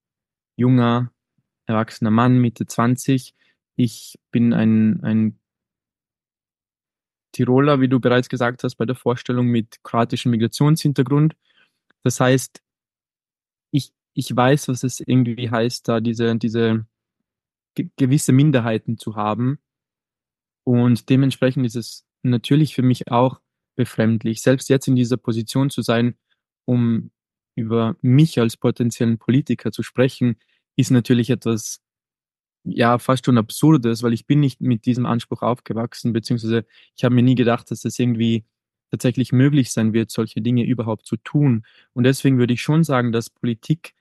junger, 0.58 1.12
erwachsener 1.66 2.10
Mann, 2.10 2.38
Mitte 2.38 2.66
20. 2.66 3.34
Ich 3.76 4.18
bin 4.30 4.52
ein, 4.52 5.02
ein 5.02 5.38
Tiroler, 7.32 7.80
wie 7.80 7.88
du 7.88 8.00
bereits 8.00 8.28
gesagt 8.28 8.64
hast, 8.64 8.74
bei 8.74 8.84
der 8.84 8.96
Vorstellung 8.96 9.46
mit 9.46 9.82
kroatischem 9.84 10.32
Migrationshintergrund. 10.32 11.36
Das 12.02 12.20
heißt, 12.20 12.60
ich, 13.70 13.92
ich 14.14 14.34
weiß, 14.34 14.68
was 14.68 14.82
es 14.82 15.00
irgendwie 15.00 15.50
heißt, 15.50 15.88
da 15.88 16.00
diese, 16.00 16.36
diese 16.36 16.86
gewisse 17.96 18.32
Minderheiten 18.32 18.98
zu 18.98 19.14
haben. 19.14 19.60
Und 20.64 21.08
dementsprechend 21.08 21.64
ist 21.66 21.76
es 21.76 22.04
natürlich 22.22 22.74
für 22.74 22.82
mich 22.82 23.10
auch 23.10 23.40
befremdlich, 23.76 24.42
selbst 24.42 24.68
jetzt 24.68 24.88
in 24.88 24.96
dieser 24.96 25.16
Position 25.16 25.70
zu 25.70 25.82
sein, 25.82 26.16
um 26.64 27.12
über 27.58 27.96
mich 28.00 28.38
als 28.40 28.56
potenziellen 28.56 29.18
Politiker 29.18 29.72
zu 29.72 29.82
sprechen, 29.82 30.36
ist 30.76 30.90
natürlich 30.90 31.30
etwas, 31.30 31.80
ja, 32.64 32.98
fast 32.98 33.26
schon 33.26 33.38
absurdes, 33.38 34.02
weil 34.02 34.12
ich 34.12 34.26
bin 34.26 34.40
nicht 34.40 34.60
mit 34.60 34.86
diesem 34.86 35.06
Anspruch 35.06 35.42
aufgewachsen, 35.42 36.12
beziehungsweise 36.12 36.64
ich 36.96 37.04
habe 37.04 37.14
mir 37.14 37.22
nie 37.22 37.34
gedacht, 37.34 37.70
dass 37.70 37.82
das 37.82 37.98
irgendwie 37.98 38.44
tatsächlich 38.90 39.32
möglich 39.32 39.72
sein 39.72 39.92
wird, 39.92 40.10
solche 40.10 40.40
Dinge 40.40 40.64
überhaupt 40.64 41.06
zu 41.06 41.16
tun. 41.16 41.64
Und 41.92 42.04
deswegen 42.04 42.38
würde 42.38 42.54
ich 42.54 42.62
schon 42.62 42.84
sagen, 42.84 43.12
dass 43.12 43.30
Politik 43.30 43.94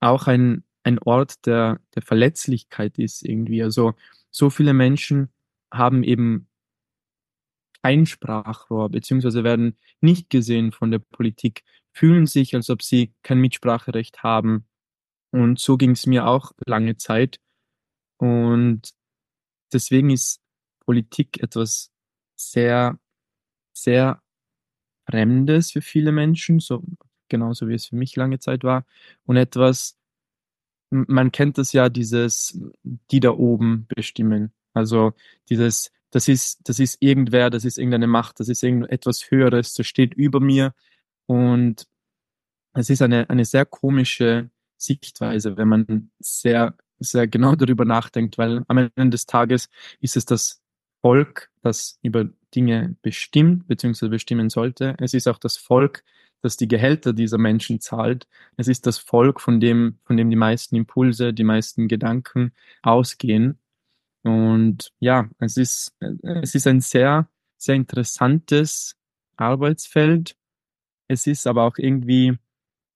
auch 0.00 0.26
ein, 0.26 0.64
ein 0.82 0.98
Ort 0.98 1.46
der, 1.46 1.80
der 1.94 2.02
Verletzlichkeit 2.02 2.98
ist 2.98 3.24
irgendwie. 3.24 3.62
Also 3.62 3.94
so 4.30 4.50
viele 4.50 4.74
Menschen 4.74 5.30
haben 5.72 6.02
eben 6.02 6.48
kein 7.82 8.06
Sprachrohr, 8.06 8.88
beziehungsweise 8.88 9.44
werden 9.44 9.76
nicht 10.00 10.30
gesehen 10.30 10.72
von 10.72 10.90
der 10.90 11.00
Politik, 11.00 11.64
fühlen 11.94 12.26
sich, 12.26 12.54
als 12.54 12.68
ob 12.70 12.82
sie 12.82 13.14
kein 13.22 13.38
Mitspracherecht 13.38 14.22
haben. 14.22 14.66
Und 15.30 15.58
so 15.58 15.76
ging 15.76 15.92
es 15.92 16.06
mir 16.06 16.26
auch 16.26 16.52
lange 16.66 16.96
Zeit. 16.96 17.40
Und 18.18 18.90
deswegen 19.72 20.10
ist 20.10 20.40
Politik 20.80 21.42
etwas 21.42 21.90
sehr, 22.36 22.98
sehr 23.72 24.20
Fremdes 25.08 25.72
für 25.72 25.82
viele 25.82 26.12
Menschen, 26.12 26.60
so 26.60 26.82
genauso 27.28 27.68
wie 27.68 27.74
es 27.74 27.86
für 27.86 27.96
mich 27.96 28.16
lange 28.16 28.38
Zeit 28.38 28.64
war. 28.64 28.86
Und 29.24 29.36
etwas, 29.36 29.96
man 30.90 31.32
kennt 31.32 31.58
das 31.58 31.72
ja, 31.72 31.88
dieses, 31.88 32.58
die 32.82 33.20
da 33.20 33.30
oben 33.30 33.86
bestimmen. 33.88 34.52
Also 34.72 35.12
dieses, 35.48 35.92
das 36.10 36.28
ist, 36.28 36.60
das 36.68 36.78
ist 36.78 36.96
irgendwer, 37.00 37.50
das 37.50 37.64
ist 37.64 37.78
irgendeine 37.78 38.06
Macht, 38.06 38.40
das 38.40 38.48
ist 38.48 38.62
irgendetwas 38.62 39.30
Höheres, 39.30 39.74
das 39.74 39.86
steht 39.86 40.14
über 40.14 40.40
mir. 40.40 40.74
Und 41.26 41.86
es 42.74 42.90
ist 42.90 43.02
eine, 43.02 43.30
eine 43.30 43.44
sehr 43.44 43.64
komische 43.64 44.50
Sichtweise, 44.76 45.56
wenn 45.56 45.68
man 45.68 46.10
sehr, 46.18 46.74
sehr 46.98 47.26
genau 47.26 47.54
darüber 47.56 47.84
nachdenkt, 47.84 48.38
weil 48.38 48.64
am 48.68 48.90
Ende 48.96 49.10
des 49.10 49.26
Tages 49.26 49.68
ist 50.00 50.16
es 50.16 50.24
das 50.24 50.62
Volk, 51.00 51.50
das 51.62 51.98
über 52.02 52.28
Dinge 52.54 52.96
bestimmt 53.02 53.66
bzw. 53.66 54.08
bestimmen 54.08 54.48
sollte. 54.48 54.94
Es 54.98 55.14
ist 55.14 55.28
auch 55.28 55.38
das 55.38 55.56
Volk, 55.56 56.02
das 56.40 56.56
die 56.56 56.68
Gehälter 56.68 57.12
dieser 57.12 57.38
Menschen 57.38 57.80
zahlt. 57.80 58.26
Es 58.56 58.68
ist 58.68 58.86
das 58.86 58.98
Volk, 58.98 59.40
von 59.40 59.60
dem, 59.60 59.98
von 60.04 60.16
dem 60.16 60.30
die 60.30 60.36
meisten 60.36 60.76
Impulse, 60.76 61.32
die 61.32 61.44
meisten 61.44 61.88
Gedanken 61.88 62.52
ausgehen. 62.82 63.58
Und 64.22 64.92
ja, 65.00 65.28
es 65.38 65.56
ist, 65.56 65.94
es 66.22 66.54
ist 66.54 66.66
ein 66.66 66.80
sehr, 66.80 67.28
sehr 67.56 67.74
interessantes 67.74 68.96
Arbeitsfeld. 69.36 70.36
Es 71.08 71.26
ist 71.26 71.46
aber 71.46 71.64
auch 71.64 71.78
irgendwie, 71.78 72.38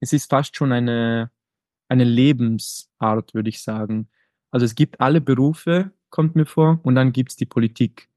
es 0.00 0.12
ist 0.12 0.30
fast 0.30 0.56
schon 0.56 0.72
eine, 0.72 1.30
eine 1.88 2.04
Lebensart, 2.04 3.34
würde 3.34 3.48
ich 3.48 3.62
sagen. 3.62 4.08
Also 4.50 4.64
es 4.64 4.74
gibt 4.74 5.00
alle 5.00 5.20
Berufe, 5.20 5.92
kommt 6.10 6.36
mir 6.36 6.46
vor, 6.46 6.80
und 6.82 6.94
dann 6.94 7.12
gibt's 7.12 7.36
die 7.36 7.46
Politik. 7.46 8.08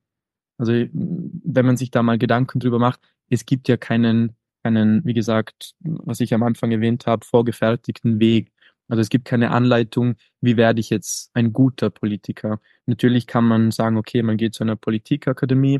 Also 0.57 0.73
wenn 0.93 1.65
man 1.65 1.77
sich 1.77 1.91
da 1.91 2.03
mal 2.03 2.17
Gedanken 2.17 2.59
drüber 2.59 2.79
macht, 2.79 3.01
es 3.29 3.45
gibt 3.45 3.67
ja 3.67 3.77
keinen, 3.77 4.35
keinen, 4.63 5.03
wie 5.05 5.13
gesagt, 5.13 5.73
was 5.79 6.19
ich 6.19 6.33
am 6.33 6.43
Anfang 6.43 6.71
erwähnt 6.71 7.07
habe, 7.07 7.25
vorgefertigten 7.25 8.19
Weg. 8.19 8.51
Also 8.87 9.01
es 9.01 9.09
gibt 9.09 9.25
keine 9.25 9.51
Anleitung, 9.51 10.15
wie 10.41 10.57
werde 10.57 10.79
ich 10.79 10.89
jetzt 10.89 11.31
ein 11.33 11.53
guter 11.53 11.89
Politiker. 11.89 12.59
Natürlich 12.85 13.25
kann 13.25 13.45
man 13.45 13.71
sagen, 13.71 13.97
okay, 13.97 14.21
man 14.21 14.37
geht 14.37 14.53
zu 14.53 14.63
einer 14.63 14.75
Politikakademie 14.75 15.79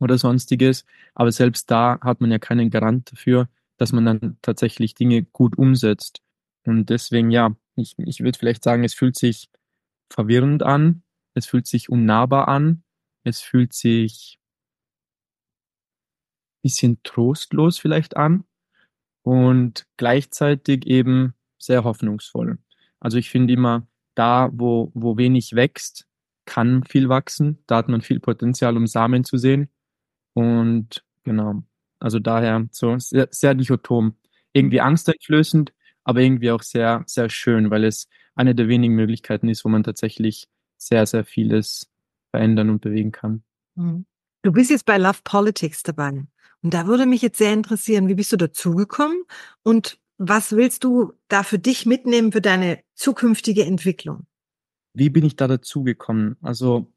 oder 0.00 0.18
sonstiges, 0.18 0.84
aber 1.14 1.32
selbst 1.32 1.70
da 1.70 1.98
hat 2.00 2.20
man 2.20 2.30
ja 2.30 2.38
keinen 2.38 2.70
Garant 2.70 3.12
dafür, 3.12 3.48
dass 3.76 3.92
man 3.92 4.04
dann 4.04 4.38
tatsächlich 4.42 4.94
Dinge 4.94 5.22
gut 5.22 5.56
umsetzt. 5.56 6.20
Und 6.66 6.90
deswegen, 6.90 7.30
ja, 7.30 7.54
ich, 7.76 7.94
ich 7.98 8.20
würde 8.20 8.38
vielleicht 8.38 8.64
sagen, 8.64 8.84
es 8.84 8.94
fühlt 8.94 9.16
sich 9.16 9.48
verwirrend 10.10 10.62
an, 10.62 11.02
es 11.34 11.46
fühlt 11.46 11.66
sich 11.66 11.88
unnahbar 11.88 12.48
an, 12.48 12.82
es 13.24 13.40
fühlt 13.40 13.72
sich 13.72 14.38
bisschen 16.62 17.02
trostlos 17.02 17.78
vielleicht 17.78 18.16
an 18.16 18.44
und 19.22 19.86
gleichzeitig 19.96 20.86
eben 20.86 21.34
sehr 21.58 21.84
hoffnungsvoll. 21.84 22.58
Also 23.00 23.18
ich 23.18 23.30
finde 23.30 23.54
immer, 23.54 23.86
da, 24.14 24.50
wo, 24.52 24.90
wo 24.94 25.16
wenig 25.16 25.54
wächst, 25.54 26.06
kann 26.44 26.82
viel 26.84 27.08
wachsen. 27.08 27.58
Da 27.66 27.76
hat 27.76 27.88
man 27.88 28.00
viel 28.00 28.20
Potenzial, 28.20 28.76
um 28.76 28.86
Samen 28.86 29.24
zu 29.24 29.38
sehen. 29.38 29.68
Und 30.38 31.04
genau, 31.24 31.64
also 31.98 32.20
daher 32.20 32.68
so 32.70 32.96
sehr, 32.98 33.26
sehr 33.32 33.54
dichotom. 33.54 34.14
Irgendwie 34.52 34.80
angsteinflößend, 34.80 35.72
aber 36.04 36.20
irgendwie 36.20 36.52
auch 36.52 36.62
sehr, 36.62 37.02
sehr 37.06 37.28
schön, 37.28 37.70
weil 37.70 37.82
es 37.82 38.08
eine 38.36 38.54
der 38.54 38.68
wenigen 38.68 38.94
Möglichkeiten 38.94 39.48
ist, 39.48 39.64
wo 39.64 39.68
man 39.68 39.82
tatsächlich 39.82 40.48
sehr, 40.76 41.06
sehr 41.06 41.24
vieles 41.24 41.90
verändern 42.30 42.70
und 42.70 42.80
bewegen 42.80 43.10
kann. 43.10 43.42
Mhm. 43.74 44.06
Du 44.42 44.52
bist 44.52 44.70
jetzt 44.70 44.86
bei 44.86 44.96
Love 44.96 45.18
Politics 45.24 45.82
dabei. 45.82 46.24
Und 46.62 46.74
da 46.74 46.86
würde 46.86 47.06
mich 47.06 47.20
jetzt 47.22 47.38
sehr 47.38 47.52
interessieren, 47.52 48.06
wie 48.06 48.14
bist 48.14 48.32
du 48.32 48.36
dazugekommen 48.36 49.24
und 49.64 49.98
was 50.18 50.52
willst 50.52 50.84
du 50.84 51.14
da 51.26 51.42
für 51.42 51.58
dich 51.58 51.84
mitnehmen 51.84 52.30
für 52.30 52.40
deine 52.40 52.78
zukünftige 52.94 53.64
Entwicklung? 53.64 54.26
Wie 54.94 55.10
bin 55.10 55.24
ich 55.24 55.34
da 55.34 55.48
dazugekommen? 55.48 56.36
Also 56.42 56.92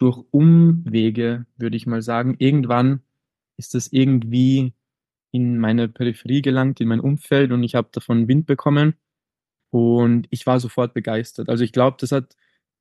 durch 0.00 0.24
Umwege, 0.30 1.46
würde 1.56 1.76
ich 1.76 1.86
mal 1.86 2.02
sagen. 2.02 2.34
Irgendwann 2.38 3.02
ist 3.58 3.74
das 3.74 3.88
irgendwie 3.92 4.72
in 5.30 5.58
meine 5.58 5.88
Peripherie 5.88 6.42
gelangt, 6.42 6.80
in 6.80 6.88
mein 6.88 7.00
Umfeld 7.00 7.52
und 7.52 7.62
ich 7.62 7.74
habe 7.74 7.90
davon 7.92 8.26
Wind 8.26 8.46
bekommen 8.46 8.94
und 9.70 10.26
ich 10.30 10.46
war 10.46 10.58
sofort 10.58 10.94
begeistert. 10.94 11.48
Also 11.48 11.62
ich 11.62 11.72
glaube, 11.72 11.98
das 12.00 12.12
hat, 12.12 12.36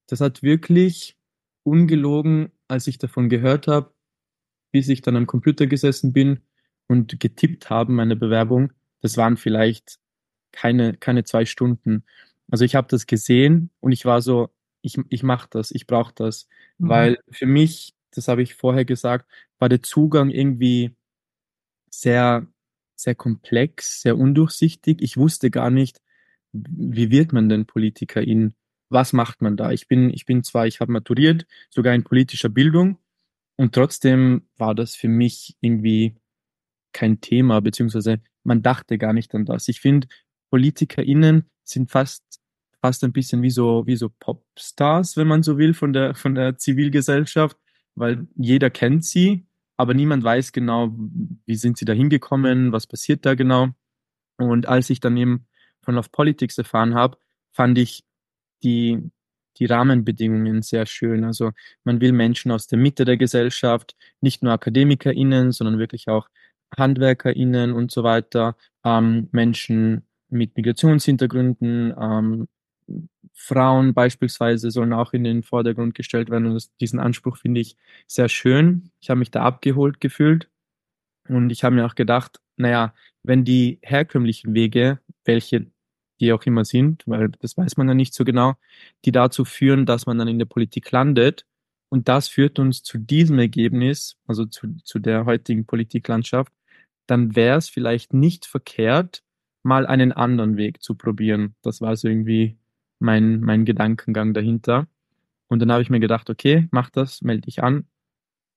das 0.08 0.22
hat 0.22 0.42
wirklich 0.42 1.18
ungelogen, 1.64 2.52
als 2.68 2.88
ich 2.88 2.98
davon 2.98 3.30
gehört 3.30 3.68
habe, 3.68 3.94
bis 4.72 4.88
ich 4.88 5.02
dann 5.02 5.16
am 5.16 5.28
Computer 5.28 5.68
gesessen 5.68 6.14
bin 6.14 6.40
und 6.88 7.20
getippt 7.20 7.70
habe, 7.70 7.92
meine 7.92 8.16
Bewerbung, 8.16 8.72
das 9.02 9.18
waren 9.18 9.38
vielleicht 9.38 10.00
keine, 10.52 10.96
keine 10.96 11.26
zwei 11.26 11.46
Stunden. 11.46 12.06
Also 12.50 12.66
ich 12.66 12.76
habe 12.76 12.88
das 12.90 13.06
gesehen 13.06 13.70
und 13.82 13.92
ich 13.92 14.06
war 14.06 14.22
so, 14.22 14.50
ich, 14.82 14.98
ich 15.10 15.24
mache 15.24 15.48
das, 15.52 15.72
ich 15.72 15.88
brauche 15.88 16.14
das. 16.16 16.48
Mhm. 16.78 16.90
Weil 16.90 17.20
für 17.30 17.46
mich, 17.46 17.94
das 18.12 18.28
habe 18.28 18.42
ich 18.42 18.56
vorher 18.56 18.86
gesagt, 18.86 19.30
war 19.58 19.70
der 19.70 19.84
Zugang 19.84 20.30
irgendwie 20.30 20.96
sehr, 21.90 22.48
sehr 22.96 23.16
komplex, 23.16 24.02
sehr 24.02 24.18
undurchsichtig. 24.18 25.02
Ich 25.02 25.18
wusste 25.18 25.52
gar 25.52 25.70
nicht, 25.70 26.02
wie 26.52 27.12
wird 27.12 27.34
man 27.34 27.50
denn 27.50 27.66
Politikerin? 27.66 28.54
Was 28.90 29.14
macht 29.14 29.42
man 29.42 29.56
da? 29.56 29.72
Ich 29.72 29.88
bin, 29.88 30.10
ich 30.10 30.26
bin 30.26 30.44
zwar, 30.44 30.66
ich 30.66 30.80
habe 30.80 30.92
maturiert, 30.92 31.46
sogar 31.70 31.94
in 31.94 32.04
politischer 32.04 32.50
Bildung, 32.50 32.98
und 33.60 33.76
trotzdem 33.76 34.44
war 34.56 34.74
das 34.74 34.96
für 34.96 35.10
mich 35.10 35.58
irgendwie 35.60 36.16
kein 36.94 37.20
Thema, 37.20 37.60
beziehungsweise 37.60 38.22
man 38.46 38.62
dachte 38.62 38.98
gar 38.98 39.12
nicht 39.12 39.36
an 39.36 39.44
das. 39.44 39.68
Ich 39.68 39.82
finde, 39.82 40.08
PolitikerInnen 40.50 41.44
sind 41.66 41.92
fast, 41.92 42.24
fast 42.82 43.04
ein 43.04 43.14
bisschen 43.14 43.42
wie 43.42 43.50
so, 43.50 43.86
wie 43.86 43.96
so 43.96 44.10
Popstars, 44.20 45.18
wenn 45.18 45.28
man 45.28 45.44
so 45.44 45.58
will, 45.58 45.74
von 45.74 45.94
der, 45.94 46.16
von 46.16 46.36
der 46.36 46.58
Zivilgesellschaft, 46.58 47.58
weil 47.96 48.28
jeder 48.36 48.70
kennt 48.70 49.06
sie, 49.06 49.46
aber 49.78 49.94
niemand 49.94 50.24
weiß 50.24 50.52
genau, 50.52 50.94
wie 51.46 51.56
sind 51.56 51.78
sie 51.78 51.86
da 51.86 51.94
hingekommen, 51.94 52.72
was 52.72 52.88
passiert 52.88 53.26
da 53.26 53.36
genau. 53.36 53.70
Und 54.38 54.68
als 54.68 54.90
ich 54.90 55.00
dann 55.00 55.18
eben 55.18 55.48
von 55.82 55.96
Love 55.96 56.10
Politics 56.12 56.58
erfahren 56.58 56.96
habe, 56.96 57.18
fand 57.52 57.78
ich 57.78 58.06
die, 58.64 59.12
die 59.58 59.66
Rahmenbedingungen 59.66 60.62
sehr 60.62 60.86
schön. 60.86 61.24
Also 61.24 61.52
man 61.84 62.02
will 62.02 62.12
Menschen 62.12 62.52
aus 62.52 62.68
der 62.68 62.80
Mitte 62.80 63.06
der 63.06 63.18
Gesellschaft, 63.18 63.96
nicht 64.22 64.44
nur 64.44 64.54
AkademikerInnen, 64.54 65.52
sondern 65.52 65.80
wirklich 65.80 66.08
auch 66.08 66.30
HandwerkerInnen 66.78 67.74
und 67.74 67.92
so 67.92 68.04
weiter, 68.04 68.56
ähm, 68.86 69.28
Menschen 69.32 70.06
mit 70.30 70.56
Migrationshintergründen, 70.56 71.94
ähm, 72.00 72.48
Frauen 73.34 73.94
beispielsweise 73.94 74.72
sollen 74.72 74.94
auch 74.94 75.14
in 75.14 75.24
den 75.24 75.44
Vordergrund 75.44 75.96
gestellt 75.96 76.30
werden. 76.30 76.48
Und 76.48 76.54
das, 76.56 76.76
diesen 76.78 77.00
Anspruch 77.00 77.38
finde 77.38 77.62
ich 77.62 77.78
sehr 78.08 78.30
schön. 78.30 78.92
Ich 79.00 79.10
habe 79.10 79.20
mich 79.20 79.32
da 79.32 79.44
abgeholt 79.44 80.02
gefühlt. 80.02 80.50
Und 81.28 81.50
ich 81.52 81.64
habe 81.64 81.76
mir 81.76 81.86
auch 81.86 81.96
gedacht, 81.96 82.42
naja, 82.58 82.94
wenn 83.24 83.46
die 83.46 83.80
herkömmlichen 83.82 84.54
Wege, 84.54 85.00
welche 85.26 85.68
die 86.20 86.34
auch 86.34 86.44
immer 86.44 86.66
sind, 86.66 87.04
weil 87.06 87.30
das 87.40 87.58
weiß 87.58 87.78
man 87.78 87.88
ja 87.88 87.94
nicht 87.94 88.14
so 88.14 88.26
genau, 88.26 88.56
die 89.06 89.12
dazu 89.12 89.46
führen, 89.46 89.86
dass 89.86 90.06
man 90.06 90.18
dann 90.18 90.28
in 90.28 90.40
der 90.40 90.46
Politik 90.46 90.92
landet. 90.92 91.46
Und 91.90 92.08
das 92.08 92.28
führt 92.28 92.60
uns 92.60 92.84
zu 92.84 92.98
diesem 92.98 93.40
Ergebnis, 93.40 94.18
also 94.28 94.46
zu, 94.46 94.76
zu 94.84 95.00
der 95.00 95.26
heutigen 95.26 95.66
Politiklandschaft, 95.66 96.54
dann 97.08 97.36
wäre 97.36 97.58
es 97.58 97.70
vielleicht 97.70 98.14
nicht 98.14 98.46
verkehrt, 98.46 99.24
mal 99.64 99.88
einen 99.88 100.12
anderen 100.12 100.58
Weg 100.58 100.84
zu 100.84 100.96
probieren. 100.96 101.56
Das 101.64 101.82
war 101.82 101.96
so 101.96 102.08
irgendwie 102.08 102.58
mein, 103.00 103.42
mein 103.42 103.66
Gedankengang 103.66 104.34
dahinter. 104.34 104.88
Und 105.48 105.60
dann 105.60 105.72
habe 105.72 105.82
ich 105.82 105.90
mir 105.90 106.00
gedacht, 106.00 106.30
okay, 106.30 106.68
mach 106.72 106.90
das, 106.90 107.22
melde 107.22 107.42
dich 107.42 107.64
an 107.64 107.88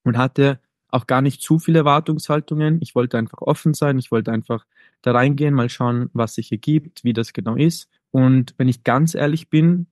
und 0.04 0.18
hatte 0.18 0.60
auch 0.88 1.06
gar 1.06 1.22
nicht 1.22 1.40
zu 1.40 1.58
viele 1.58 1.80
Erwartungshaltungen. 1.80 2.78
Ich 2.82 2.94
wollte 2.94 3.16
einfach 3.16 3.40
offen 3.40 3.72
sein, 3.72 3.98
ich 3.98 4.10
wollte 4.10 4.30
einfach 4.30 4.66
da 5.00 5.12
reingehen, 5.12 5.54
mal 5.54 5.70
schauen, 5.70 6.10
was 6.12 6.34
sich 6.34 6.52
ergibt, 6.52 7.02
wie 7.02 7.14
das 7.14 7.32
genau 7.32 7.56
ist. 7.56 7.88
Und 8.10 8.54
wenn 8.58 8.68
ich 8.68 8.84
ganz 8.84 9.14
ehrlich 9.14 9.48
bin, 9.48 9.86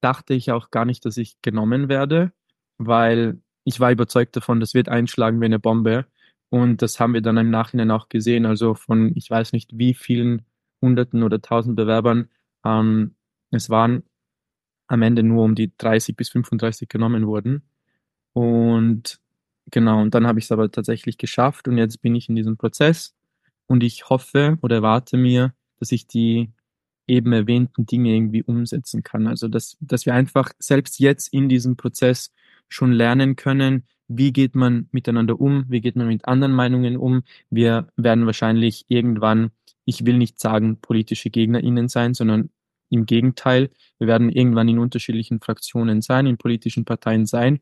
dachte 0.00 0.34
ich 0.34 0.50
auch 0.50 0.72
gar 0.72 0.84
nicht, 0.84 1.04
dass 1.04 1.16
ich 1.16 1.40
genommen 1.42 1.88
werde, 1.88 2.32
weil 2.76 3.40
ich 3.64 3.78
war 3.78 3.92
überzeugt 3.92 4.34
davon, 4.36 4.58
das 4.58 4.74
wird 4.74 4.88
einschlagen 4.88 5.40
wie 5.40 5.46
eine 5.46 5.60
Bombe. 5.60 6.06
Und 6.50 6.82
das 6.82 6.98
haben 6.98 7.14
wir 7.14 7.22
dann 7.22 7.38
im 7.38 7.50
Nachhinein 7.50 7.92
auch 7.92 8.08
gesehen. 8.08 8.44
Also 8.44 8.74
von, 8.74 9.12
ich 9.16 9.30
weiß 9.30 9.52
nicht 9.52 9.78
wie 9.78 9.94
vielen 9.94 10.42
Hunderten 10.82 11.22
oder 11.22 11.40
Tausend 11.40 11.76
Bewerbern, 11.76 12.28
ähm, 12.64 13.14
es 13.50 13.70
waren 13.70 14.04
am 14.86 15.02
Ende 15.02 15.22
nur 15.22 15.44
um 15.44 15.54
die 15.54 15.72
30 15.76 16.16
bis 16.16 16.30
35 16.30 16.88
genommen 16.88 17.26
wurden. 17.26 17.62
Und 18.32 19.20
genau, 19.70 20.02
und 20.02 20.14
dann 20.14 20.26
habe 20.26 20.38
ich 20.38 20.46
es 20.46 20.52
aber 20.52 20.70
tatsächlich 20.70 21.18
geschafft 21.18 21.68
und 21.68 21.78
jetzt 21.78 22.02
bin 22.02 22.14
ich 22.14 22.28
in 22.28 22.36
diesem 22.36 22.56
Prozess 22.56 23.14
und 23.66 23.82
ich 23.82 24.08
hoffe 24.08 24.58
oder 24.62 24.76
erwarte 24.76 25.16
mir, 25.16 25.54
dass 25.78 25.92
ich 25.92 26.06
die 26.06 26.50
eben 27.06 27.32
erwähnten 27.32 27.86
Dinge 27.86 28.14
irgendwie 28.14 28.42
umsetzen 28.42 29.02
kann. 29.02 29.26
Also 29.26 29.48
dass, 29.48 29.76
dass 29.80 30.06
wir 30.06 30.14
einfach 30.14 30.52
selbst 30.58 30.98
jetzt 30.98 31.32
in 31.32 31.48
diesem 31.48 31.76
Prozess 31.76 32.32
schon 32.68 32.92
lernen 32.92 33.36
können, 33.36 33.84
wie 34.08 34.32
geht 34.32 34.54
man 34.54 34.88
miteinander 34.92 35.40
um, 35.40 35.64
wie 35.68 35.80
geht 35.80 35.96
man 35.96 36.08
mit 36.08 36.26
anderen 36.26 36.52
Meinungen 36.52 36.96
um. 36.96 37.22
Wir 37.50 37.88
werden 37.96 38.26
wahrscheinlich 38.26 38.84
irgendwann, 38.88 39.50
ich 39.84 40.06
will 40.06 40.18
nicht 40.18 40.38
sagen 40.40 40.80
politische 40.80 41.30
GegnerInnen 41.30 41.88
sein, 41.88 42.14
sondern 42.14 42.50
im 42.90 43.06
Gegenteil, 43.06 43.70
wir 43.98 44.06
werden 44.06 44.30
irgendwann 44.30 44.68
in 44.68 44.78
unterschiedlichen 44.78 45.40
Fraktionen 45.40 46.02
sein, 46.02 46.26
in 46.26 46.36
politischen 46.36 46.84
Parteien 46.84 47.26
sein. 47.26 47.60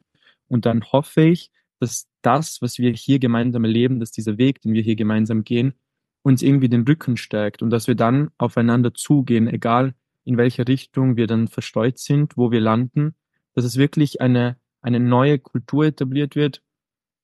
Und 0.49 0.67
dann 0.67 0.83
hoffe 0.93 1.23
ich, 1.23 1.51
dass 1.79 2.09
das, 2.23 2.61
was 2.61 2.79
wir 2.79 2.93
hier 2.93 3.19
gemeinsam 3.19 3.65
erleben, 3.65 4.01
dass 4.01 4.11
dieser 4.11 4.39
Weg, 4.39 4.61
den 4.63 4.75
wir 4.75 4.83
hier 4.83 4.97
gemeinsam 4.97 5.45
gehen, 5.45 5.75
uns 6.23 6.43
irgendwie 6.43 6.69
den 6.69 6.83
Rücken 6.83 7.17
stärkt 7.17 7.63
und 7.63 7.71
dass 7.71 7.87
wir 7.87 7.95
dann 7.95 8.31
aufeinander 8.39 8.93
zugehen, 8.93 9.49
egal 9.49 9.95
in 10.25 10.37
welcher 10.37 10.69
Richtung 10.69 11.17
wir 11.17 11.27
dann 11.27 11.49
verstreut 11.49 11.99
sind, 11.99 12.37
wo 12.37 12.51
wir 12.51 12.61
landen, 12.61 13.15
dass 13.55 13.65
es 13.65 13.77
wirklich 13.77 14.21
eine 14.21 14.57
eine 14.83 15.01
neue 15.01 15.39
Kultur 15.39 15.87
etabliert 15.87 16.37
wird 16.37 16.63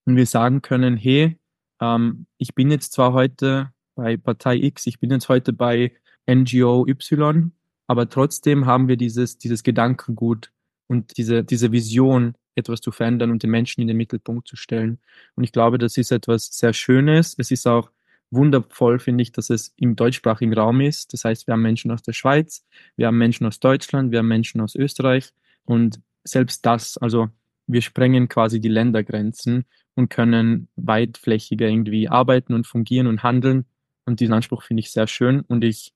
und 0.05 0.17
wir 0.17 0.27
sagen 0.27 0.63
können, 0.63 0.97
hey, 0.97 1.39
ähm, 1.81 2.27
ich 2.39 2.55
bin 2.55 2.71
jetzt 2.71 2.93
zwar 2.93 3.13
heute 3.13 3.73
bei 3.97 4.17
Partei 4.17 4.57
X, 4.57 4.87
ich 4.87 5.01
bin 5.01 5.11
jetzt 5.11 5.29
heute 5.29 5.53
bei 5.53 5.93
NGO 6.31 6.87
Y, 6.87 7.51
aber 7.89 8.09
trotzdem 8.09 8.67
haben 8.67 8.87
wir 8.87 8.97
dieses, 8.97 9.39
dieses 9.39 9.65
Gedankengut 9.65 10.53
und 10.87 11.17
diese, 11.17 11.43
diese 11.43 11.73
Vision, 11.73 12.37
etwas 12.55 12.81
zu 12.81 12.91
verändern 12.91 13.31
und 13.31 13.43
den 13.43 13.51
Menschen 13.51 13.83
in 13.83 13.89
den 13.89 13.97
Mittelpunkt 13.97 14.49
zu 14.49 14.57
stellen. 14.57 14.99
Und 15.35 15.45
ich 15.45 15.53
glaube, 15.53 15.79
das 15.79 15.97
ist 15.99 16.11
etwas 16.11 16.47
sehr 16.47 16.73
Schönes. 16.73 17.35
Es 17.37 17.51
ist 17.51 17.67
auch 17.67 17.91
wundervoll, 18.31 18.99
finde 18.99 19.23
ich, 19.23 19.33
dass 19.33 19.51
es 19.51 19.75
im 19.77 19.95
deutschsprachigen 19.95 20.55
Raum 20.55 20.81
ist. 20.81 21.13
Das 21.13 21.25
heißt, 21.25 21.47
wir 21.47 21.53
haben 21.53 21.63
Menschen 21.63 21.91
aus 21.91 22.03
der 22.03 22.13
Schweiz, 22.13 22.65
wir 22.97 23.09
haben 23.09 23.19
Menschen 23.19 23.47
aus 23.47 23.61
Deutschland, 23.61 24.11
wir 24.11 24.21
haben 24.21 24.29
Menschen 24.29 24.61
aus 24.61 24.75
Österreich 24.75 25.33
und 25.65 26.01
selbst 26.25 26.65
das, 26.67 26.97
also 26.99 27.29
wir 27.67 27.83
sprengen 27.83 28.29
quasi 28.29 28.61
die 28.61 28.69
Ländergrenzen 28.69 29.65
und 29.95 30.09
können 30.09 30.69
weitflächiger 30.77 31.69
irgendwie 31.69 32.09
arbeiten 32.09 32.55
und 32.55 32.67
fungieren 32.67 33.07
und 33.07 33.23
handeln. 33.23 33.65
Und 34.07 34.21
diesen 34.21 34.33
Anspruch 34.33 34.63
finde 34.63 34.81
ich 34.81 34.91
sehr 34.91 35.07
schön. 35.07 35.41
Und 35.41 35.65
ich 35.65 35.93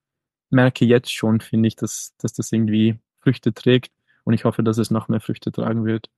merke 0.51 0.85
jetzt 0.85 1.13
schon, 1.13 1.41
finde 1.41 1.69
ich, 1.69 1.77
dass, 1.77 2.15
dass 2.19 2.33
das 2.33 2.53
irgendwie 2.53 2.99
Früchte 3.21 3.55
trägt. 3.55 3.93
Und 4.25 4.35
ich 4.35 4.45
hoffe, 4.45 4.63
dass 4.63 4.79
es 4.79 4.91
noch 4.91 5.09
mehr 5.09 5.21
Früchte 5.21 5.53
tragen 5.53 5.85
wird. 5.85 6.11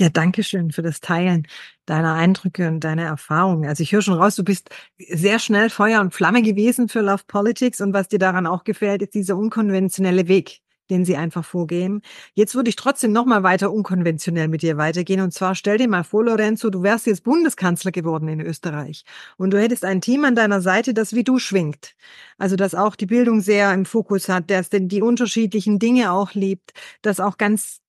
Ja, 0.00 0.10
danke 0.10 0.44
schön 0.44 0.70
für 0.70 0.82
das 0.82 1.00
Teilen 1.00 1.48
deiner 1.84 2.14
Eindrücke 2.14 2.68
und 2.68 2.84
deiner 2.84 3.02
Erfahrungen. 3.02 3.68
Also 3.68 3.82
ich 3.82 3.90
höre 3.90 4.02
schon 4.02 4.14
raus, 4.14 4.36
du 4.36 4.44
bist 4.44 4.70
sehr 4.96 5.40
schnell 5.40 5.70
Feuer 5.70 6.00
und 6.00 6.14
Flamme 6.14 6.42
gewesen 6.42 6.88
für 6.88 7.00
Love 7.00 7.24
Politics 7.26 7.80
und 7.80 7.92
was 7.94 8.06
dir 8.06 8.20
daran 8.20 8.46
auch 8.46 8.62
gefällt, 8.62 9.02
ist 9.02 9.14
dieser 9.14 9.36
unkonventionelle 9.36 10.28
Weg 10.28 10.60
den 10.90 11.04
sie 11.04 11.16
einfach 11.16 11.44
vorgehen. 11.44 12.02
Jetzt 12.34 12.54
würde 12.54 12.70
ich 12.70 12.76
trotzdem 12.76 13.12
noch 13.12 13.26
mal 13.26 13.42
weiter 13.42 13.72
unkonventionell 13.72 14.48
mit 14.48 14.62
dir 14.62 14.76
weitergehen. 14.76 15.20
Und 15.20 15.32
zwar 15.32 15.54
stell 15.54 15.78
dir 15.78 15.88
mal 15.88 16.04
vor, 16.04 16.24
Lorenzo, 16.24 16.70
du 16.70 16.82
wärst 16.82 17.06
jetzt 17.06 17.24
Bundeskanzler 17.24 17.92
geworden 17.92 18.28
in 18.28 18.40
Österreich. 18.40 19.04
Und 19.36 19.50
du 19.50 19.60
hättest 19.60 19.84
ein 19.84 20.00
Team 20.00 20.24
an 20.24 20.34
deiner 20.34 20.60
Seite, 20.60 20.94
das 20.94 21.14
wie 21.14 21.24
du 21.24 21.38
schwingt. 21.38 21.94
Also, 22.38 22.56
das 22.56 22.74
auch 22.74 22.96
die 22.96 23.06
Bildung 23.06 23.40
sehr 23.40 23.72
im 23.74 23.84
Fokus 23.84 24.28
hat, 24.28 24.50
das 24.50 24.70
denn 24.70 24.88
die 24.88 25.02
unterschiedlichen 25.02 25.78
Dinge 25.78 26.12
auch 26.12 26.34
liebt, 26.34 26.72
das 27.02 27.20
auch 27.20 27.38
ganz 27.38 27.80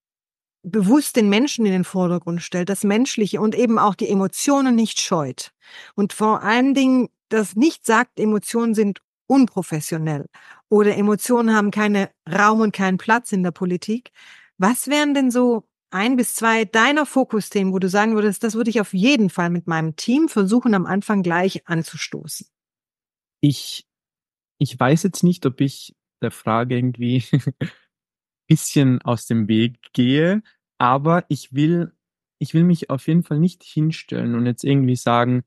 bewusst 0.64 1.16
den 1.16 1.30
Menschen 1.30 1.66
in 1.66 1.72
den 1.72 1.84
Vordergrund 1.84 2.42
stellt, 2.42 2.70
das 2.70 2.84
Menschliche 2.84 3.40
und 3.40 3.56
eben 3.56 3.80
auch 3.80 3.96
die 3.96 4.10
Emotionen 4.10 4.76
nicht 4.76 5.00
scheut. 5.00 5.52
Und 5.96 6.14
vor 6.14 6.44
allen 6.44 6.74
Dingen 6.74 7.10
das 7.30 7.56
nicht 7.56 7.86
sagt, 7.86 8.20
Emotionen 8.20 8.74
sind 8.74 9.02
unprofessionell 9.28 10.26
oder 10.70 10.96
Emotionen 10.96 11.56
haben 11.56 11.72
keinen 11.72 12.08
Raum 12.28 12.62
und 12.62 12.72
keinen 12.72 12.98
Platz 12.98 13.32
in 13.32 13.44
der 13.44 13.52
Politik. 13.52 14.12
Was 14.58 14.88
wären 14.88 15.14
denn 15.14 15.32
so 15.32 15.68
ein 15.92 16.16
bis 16.16 16.36
zwei 16.36 16.66
deiner 16.66 17.06
Fokusthemen, 17.06 17.74
wo 17.74 17.80
du 17.80 17.90
sagen 17.90 18.16
würdest, 18.16 18.44
das 18.44 18.54
würde 18.54 18.70
ich 18.70 18.80
auf 18.80 18.94
jeden 18.94 19.30
Fall 19.30 19.50
mit 19.50 19.68
meinem 19.68 19.96
Team 19.96 20.30
versuchen, 20.30 20.76
am 20.76 20.86
Anfang 20.86 21.24
gleich 21.24 21.68
anzustoßen? 21.68 22.48
Ich, 23.42 23.88
ich 24.60 24.80
weiß 24.80 25.04
jetzt 25.04 25.24
nicht, 25.24 25.46
ob 25.46 25.62
ich 25.62 25.96
der 26.22 26.32
Frage 26.32 26.76
irgendwie 26.76 27.24
bisschen 28.48 29.02
aus 29.02 29.26
dem 29.26 29.48
Weg 29.48 29.78
gehe, 29.94 30.44
aber 30.78 31.26
ich 31.30 31.54
will, 31.54 31.94
ich 32.40 32.54
will 32.54 32.64
mich 32.64 32.90
auf 32.90 33.08
jeden 33.08 33.24
Fall 33.24 33.40
nicht 33.40 33.64
hinstellen 33.64 34.36
und 34.36 34.46
jetzt 34.46 34.64
irgendwie 34.64 34.96
sagen, 34.96 35.44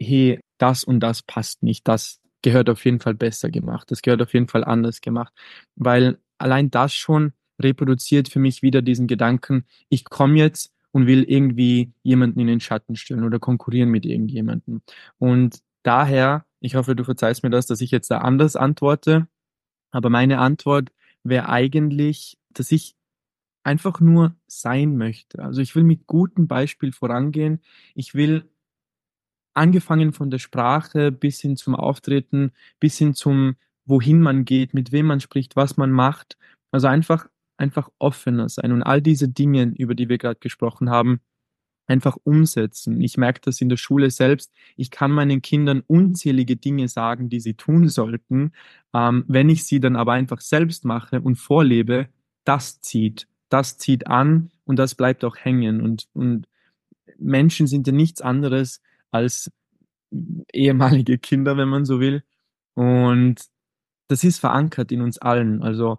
hey, 0.00 0.40
das 0.58 0.84
und 0.84 1.00
das 1.00 1.22
passt 1.22 1.62
nicht, 1.62 1.86
das, 1.86 2.21
gehört 2.42 2.68
auf 2.68 2.84
jeden 2.84 3.00
Fall 3.00 3.14
besser 3.14 3.50
gemacht. 3.50 3.90
Das 3.90 4.02
gehört 4.02 4.22
auf 4.22 4.34
jeden 4.34 4.48
Fall 4.48 4.64
anders 4.64 5.00
gemacht, 5.00 5.32
weil 5.76 6.18
allein 6.38 6.70
das 6.70 6.94
schon 6.94 7.32
reproduziert 7.60 8.28
für 8.28 8.40
mich 8.40 8.62
wieder 8.62 8.82
diesen 8.82 9.06
Gedanken, 9.06 9.64
ich 9.88 10.04
komme 10.04 10.38
jetzt 10.38 10.72
und 10.90 11.06
will 11.06 11.22
irgendwie 11.22 11.92
jemanden 12.02 12.40
in 12.40 12.46
den 12.48 12.60
Schatten 12.60 12.96
stellen 12.96 13.24
oder 13.24 13.38
konkurrieren 13.38 13.90
mit 13.90 14.04
irgendjemandem. 14.04 14.82
Und 15.18 15.60
daher, 15.82 16.44
ich 16.60 16.74
hoffe, 16.74 16.94
du 16.96 17.04
verzeihst 17.04 17.42
mir 17.42 17.50
das, 17.50 17.66
dass 17.66 17.80
ich 17.80 17.90
jetzt 17.90 18.10
da 18.10 18.18
anders 18.18 18.56
antworte, 18.56 19.28
aber 19.90 20.10
meine 20.10 20.38
Antwort 20.38 20.90
wäre 21.22 21.48
eigentlich, 21.48 22.38
dass 22.50 22.72
ich 22.72 22.96
einfach 23.64 24.00
nur 24.00 24.34
sein 24.46 24.96
möchte. 24.96 25.40
Also 25.40 25.60
ich 25.60 25.74
will 25.76 25.84
mit 25.84 26.06
gutem 26.06 26.48
Beispiel 26.48 26.92
vorangehen. 26.92 27.60
Ich 27.94 28.14
will 28.14 28.50
angefangen 29.54 30.12
von 30.12 30.30
der 30.30 30.38
Sprache 30.38 31.12
bis 31.12 31.40
hin 31.40 31.56
zum 31.56 31.74
Auftreten, 31.74 32.52
bis 32.80 32.98
hin 32.98 33.14
zum, 33.14 33.56
wohin 33.84 34.20
man 34.20 34.44
geht, 34.44 34.74
mit 34.74 34.92
wem 34.92 35.06
man 35.06 35.20
spricht, 35.20 35.56
was 35.56 35.76
man 35.76 35.90
macht. 35.90 36.36
Also 36.70 36.86
einfach, 36.88 37.26
einfach 37.56 37.90
offener 37.98 38.48
sein 38.48 38.72
und 38.72 38.82
all 38.82 39.02
diese 39.02 39.28
Dinge, 39.28 39.74
über 39.76 39.94
die 39.94 40.08
wir 40.08 40.18
gerade 40.18 40.40
gesprochen 40.40 40.90
haben, 40.90 41.20
einfach 41.86 42.16
umsetzen. 42.24 43.00
Ich 43.00 43.16
merke 43.16 43.40
das 43.42 43.60
in 43.60 43.68
der 43.68 43.76
Schule 43.76 44.10
selbst. 44.10 44.52
Ich 44.76 44.90
kann 44.90 45.10
meinen 45.10 45.42
Kindern 45.42 45.82
unzählige 45.86 46.56
Dinge 46.56 46.88
sagen, 46.88 47.28
die 47.28 47.40
sie 47.40 47.54
tun 47.54 47.88
sollten. 47.88 48.52
Ähm, 48.94 49.24
wenn 49.28 49.48
ich 49.48 49.64
sie 49.64 49.80
dann 49.80 49.96
aber 49.96 50.12
einfach 50.12 50.40
selbst 50.40 50.84
mache 50.84 51.20
und 51.20 51.36
vorlebe, 51.36 52.08
das 52.44 52.80
zieht. 52.80 53.28
Das 53.48 53.78
zieht 53.78 54.06
an 54.06 54.50
und 54.64 54.78
das 54.78 54.94
bleibt 54.94 55.24
auch 55.24 55.36
hängen. 55.36 55.82
Und, 55.82 56.08
und 56.14 56.48
Menschen 57.18 57.66
sind 57.66 57.86
ja 57.86 57.92
nichts 57.92 58.22
anderes 58.22 58.80
als 59.12 59.50
ehemalige 60.52 61.18
Kinder, 61.18 61.56
wenn 61.56 61.68
man 61.68 61.84
so 61.84 62.00
will. 62.00 62.24
Und 62.74 63.36
das 64.08 64.24
ist 64.24 64.38
verankert 64.38 64.92
in 64.92 65.00
uns 65.00 65.18
allen. 65.18 65.62
Also 65.62 65.98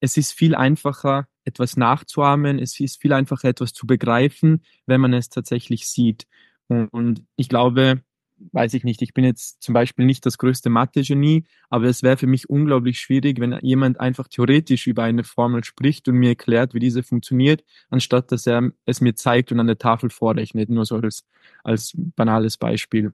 es 0.00 0.16
ist 0.16 0.32
viel 0.32 0.54
einfacher, 0.54 1.28
etwas 1.44 1.76
nachzuahmen. 1.76 2.58
Es 2.58 2.78
ist 2.80 3.00
viel 3.00 3.12
einfacher, 3.12 3.48
etwas 3.48 3.72
zu 3.72 3.86
begreifen, 3.86 4.64
wenn 4.86 5.00
man 5.00 5.14
es 5.14 5.28
tatsächlich 5.30 5.88
sieht. 5.88 6.26
Und 6.68 7.24
ich 7.36 7.48
glaube, 7.48 8.02
weiß 8.52 8.74
ich 8.74 8.84
nicht, 8.84 9.02
ich 9.02 9.14
bin 9.14 9.24
jetzt 9.24 9.62
zum 9.62 9.72
Beispiel 9.72 10.04
nicht 10.04 10.26
das 10.26 10.38
größte 10.38 10.70
Mathe-Genie, 10.70 11.44
aber 11.70 11.86
es 11.86 12.02
wäre 12.02 12.16
für 12.16 12.26
mich 12.26 12.50
unglaublich 12.50 13.00
schwierig, 13.00 13.40
wenn 13.40 13.58
jemand 13.62 14.00
einfach 14.00 14.28
theoretisch 14.28 14.86
über 14.86 15.04
eine 15.04 15.24
Formel 15.24 15.64
spricht 15.64 16.08
und 16.08 16.16
mir 16.16 16.30
erklärt, 16.30 16.74
wie 16.74 16.78
diese 16.78 17.02
funktioniert, 17.02 17.64
anstatt 17.90 18.32
dass 18.32 18.46
er 18.46 18.72
es 18.86 19.00
mir 19.00 19.14
zeigt 19.14 19.52
und 19.52 19.60
an 19.60 19.66
der 19.66 19.78
Tafel 19.78 20.10
vorrechnet, 20.10 20.68
nur 20.68 20.84
so 20.84 20.96
als, 20.96 21.26
als 21.62 21.92
banales 21.94 22.56
Beispiel. 22.56 23.12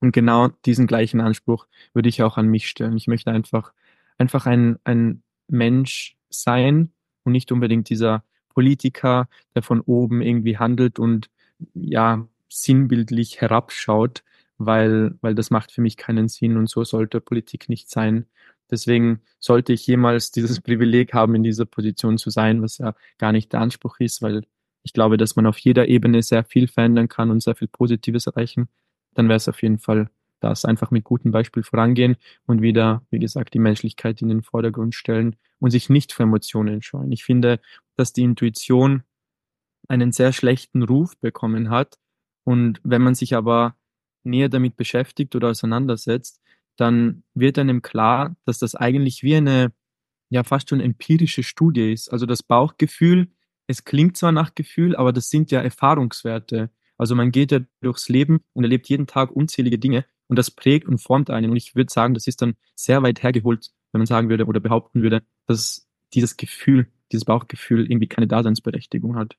Und 0.00 0.12
genau 0.12 0.48
diesen 0.64 0.86
gleichen 0.86 1.20
Anspruch 1.20 1.66
würde 1.94 2.08
ich 2.08 2.22
auch 2.22 2.36
an 2.36 2.48
mich 2.48 2.68
stellen. 2.68 2.96
Ich 2.96 3.06
möchte 3.06 3.30
einfach, 3.30 3.72
einfach 4.18 4.46
ein, 4.46 4.78
ein 4.84 5.22
Mensch 5.48 6.16
sein 6.28 6.92
und 7.24 7.32
nicht 7.32 7.52
unbedingt 7.52 7.88
dieser 7.88 8.24
Politiker, 8.50 9.28
der 9.54 9.62
von 9.62 9.80
oben 9.80 10.22
irgendwie 10.22 10.58
handelt 10.58 10.98
und 10.98 11.28
ja, 11.74 12.26
sinnbildlich 12.48 13.40
herabschaut, 13.40 14.22
weil, 14.58 15.16
weil 15.20 15.34
das 15.34 15.50
macht 15.50 15.72
für 15.72 15.80
mich 15.80 15.96
keinen 15.96 16.28
Sinn 16.28 16.56
und 16.56 16.68
so 16.68 16.84
sollte 16.84 17.20
Politik 17.20 17.68
nicht 17.68 17.90
sein. 17.90 18.26
Deswegen 18.70 19.20
sollte 19.38 19.72
ich 19.72 19.86
jemals 19.86 20.30
dieses 20.32 20.60
Privileg 20.60 21.14
haben, 21.14 21.34
in 21.34 21.42
dieser 21.42 21.66
Position 21.66 22.18
zu 22.18 22.30
sein, 22.30 22.62
was 22.62 22.78
ja 22.78 22.94
gar 23.18 23.32
nicht 23.32 23.52
der 23.52 23.60
Anspruch 23.60 24.00
ist, 24.00 24.22
weil 24.22 24.42
ich 24.82 24.92
glaube, 24.92 25.16
dass 25.16 25.36
man 25.36 25.46
auf 25.46 25.58
jeder 25.58 25.88
Ebene 25.88 26.22
sehr 26.22 26.44
viel 26.44 26.68
verändern 26.68 27.08
kann 27.08 27.30
und 27.30 27.42
sehr 27.42 27.56
viel 27.56 27.68
Positives 27.68 28.26
erreichen, 28.26 28.68
dann 29.14 29.28
wäre 29.28 29.36
es 29.36 29.48
auf 29.48 29.60
jeden 29.62 29.78
Fall 29.78 30.10
das 30.40 30.64
einfach 30.64 30.90
mit 30.90 31.04
gutem 31.04 31.32
Beispiel 31.32 31.62
vorangehen 31.62 32.16
und 32.46 32.62
wieder, 32.62 33.02
wie 33.10 33.18
gesagt, 33.18 33.54
die 33.54 33.58
Menschlichkeit 33.58 34.22
in 34.22 34.28
den 34.28 34.42
Vordergrund 34.42 34.94
stellen 34.94 35.36
und 35.58 35.70
sich 35.70 35.88
nicht 35.88 36.12
für 36.12 36.22
Emotionen 36.22 36.82
scheuen. 36.82 37.10
Ich 37.10 37.24
finde, 37.24 37.60
dass 37.96 38.12
die 38.12 38.22
Intuition 38.22 39.02
einen 39.88 40.12
sehr 40.12 40.32
schlechten 40.32 40.82
Ruf 40.82 41.16
bekommen 41.18 41.70
hat. 41.70 41.98
Und 42.44 42.80
wenn 42.84 43.02
man 43.02 43.14
sich 43.14 43.34
aber 43.34 43.76
näher 44.26 44.48
damit 44.48 44.76
beschäftigt 44.76 45.34
oder 45.34 45.48
auseinandersetzt, 45.48 46.40
dann 46.76 47.22
wird 47.34 47.58
einem 47.58 47.82
klar, 47.82 48.36
dass 48.44 48.58
das 48.58 48.74
eigentlich 48.74 49.22
wie 49.22 49.36
eine, 49.36 49.72
ja, 50.28 50.44
fast 50.44 50.68
schon 50.68 50.80
empirische 50.80 51.42
Studie 51.42 51.92
ist. 51.92 52.12
Also 52.12 52.26
das 52.26 52.42
Bauchgefühl, 52.42 53.28
es 53.66 53.84
klingt 53.84 54.16
zwar 54.16 54.32
nach 54.32 54.54
Gefühl, 54.54 54.94
aber 54.94 55.12
das 55.12 55.30
sind 55.30 55.50
ja 55.50 55.60
Erfahrungswerte. 55.60 56.70
Also 56.98 57.14
man 57.14 57.30
geht 57.30 57.52
ja 57.52 57.60
durchs 57.80 58.08
Leben 58.08 58.40
und 58.52 58.64
erlebt 58.64 58.88
jeden 58.88 59.06
Tag 59.06 59.30
unzählige 59.30 59.78
Dinge 59.78 60.04
und 60.28 60.36
das 60.36 60.50
prägt 60.50 60.86
und 60.86 60.98
formt 60.98 61.30
einen. 61.30 61.50
Und 61.50 61.56
ich 61.56 61.74
würde 61.74 61.92
sagen, 61.92 62.14
das 62.14 62.26
ist 62.26 62.42
dann 62.42 62.56
sehr 62.74 63.02
weit 63.02 63.22
hergeholt, 63.22 63.70
wenn 63.92 64.00
man 64.00 64.06
sagen 64.06 64.28
würde 64.28 64.46
oder 64.46 64.60
behaupten 64.60 65.02
würde, 65.02 65.22
dass 65.46 65.88
dieses 66.14 66.36
Gefühl, 66.36 66.90
dieses 67.12 67.24
Bauchgefühl 67.24 67.90
irgendwie 67.90 68.08
keine 68.08 68.26
Daseinsberechtigung 68.26 69.16
hat. 69.16 69.36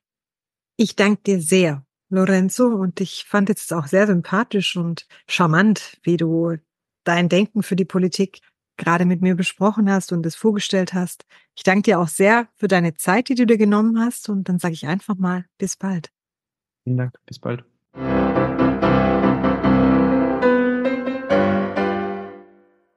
Ich 0.76 0.94
danke 0.96 1.22
dir 1.22 1.40
sehr, 1.40 1.84
Lorenzo, 2.10 2.66
und 2.66 3.00
ich 3.00 3.24
fand 3.28 3.48
jetzt 3.48 3.72
auch 3.72 3.86
sehr 3.86 4.06
sympathisch 4.06 4.76
und 4.76 5.06
charmant, 5.28 5.98
wie 6.02 6.16
du 6.16 6.56
dein 7.04 7.28
Denken 7.28 7.62
für 7.62 7.76
die 7.76 7.84
Politik 7.84 8.40
gerade 8.76 9.04
mit 9.04 9.20
mir 9.20 9.34
besprochen 9.34 9.90
hast 9.90 10.12
und 10.12 10.24
es 10.24 10.36
vorgestellt 10.36 10.94
hast. 10.94 11.26
Ich 11.56 11.64
danke 11.64 11.82
dir 11.82 12.00
auch 12.00 12.08
sehr 12.08 12.48
für 12.54 12.68
deine 12.68 12.94
Zeit, 12.94 13.28
die 13.28 13.34
du 13.34 13.44
dir 13.44 13.58
genommen 13.58 14.00
hast. 14.00 14.28
Und 14.28 14.48
dann 14.48 14.58
sage 14.58 14.74
ich 14.74 14.86
einfach 14.86 15.16
mal, 15.16 15.44
bis 15.58 15.76
bald. 15.76 16.10
Vielen 16.84 16.98
Dank, 16.98 17.18
bis 17.26 17.38
bald. 17.38 17.64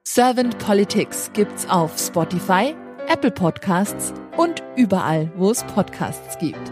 Servant 0.06 0.58
Politics 0.60 1.32
gibt's 1.34 1.68
auf 1.68 1.98
Spotify, 1.98 2.76
Apple 3.08 3.32
Podcasts 3.32 4.14
und 4.38 4.62
überall, 4.76 5.32
wo 5.36 5.52
es 5.52 5.64
Podcasts 5.64 6.38
gibt. 6.38 6.72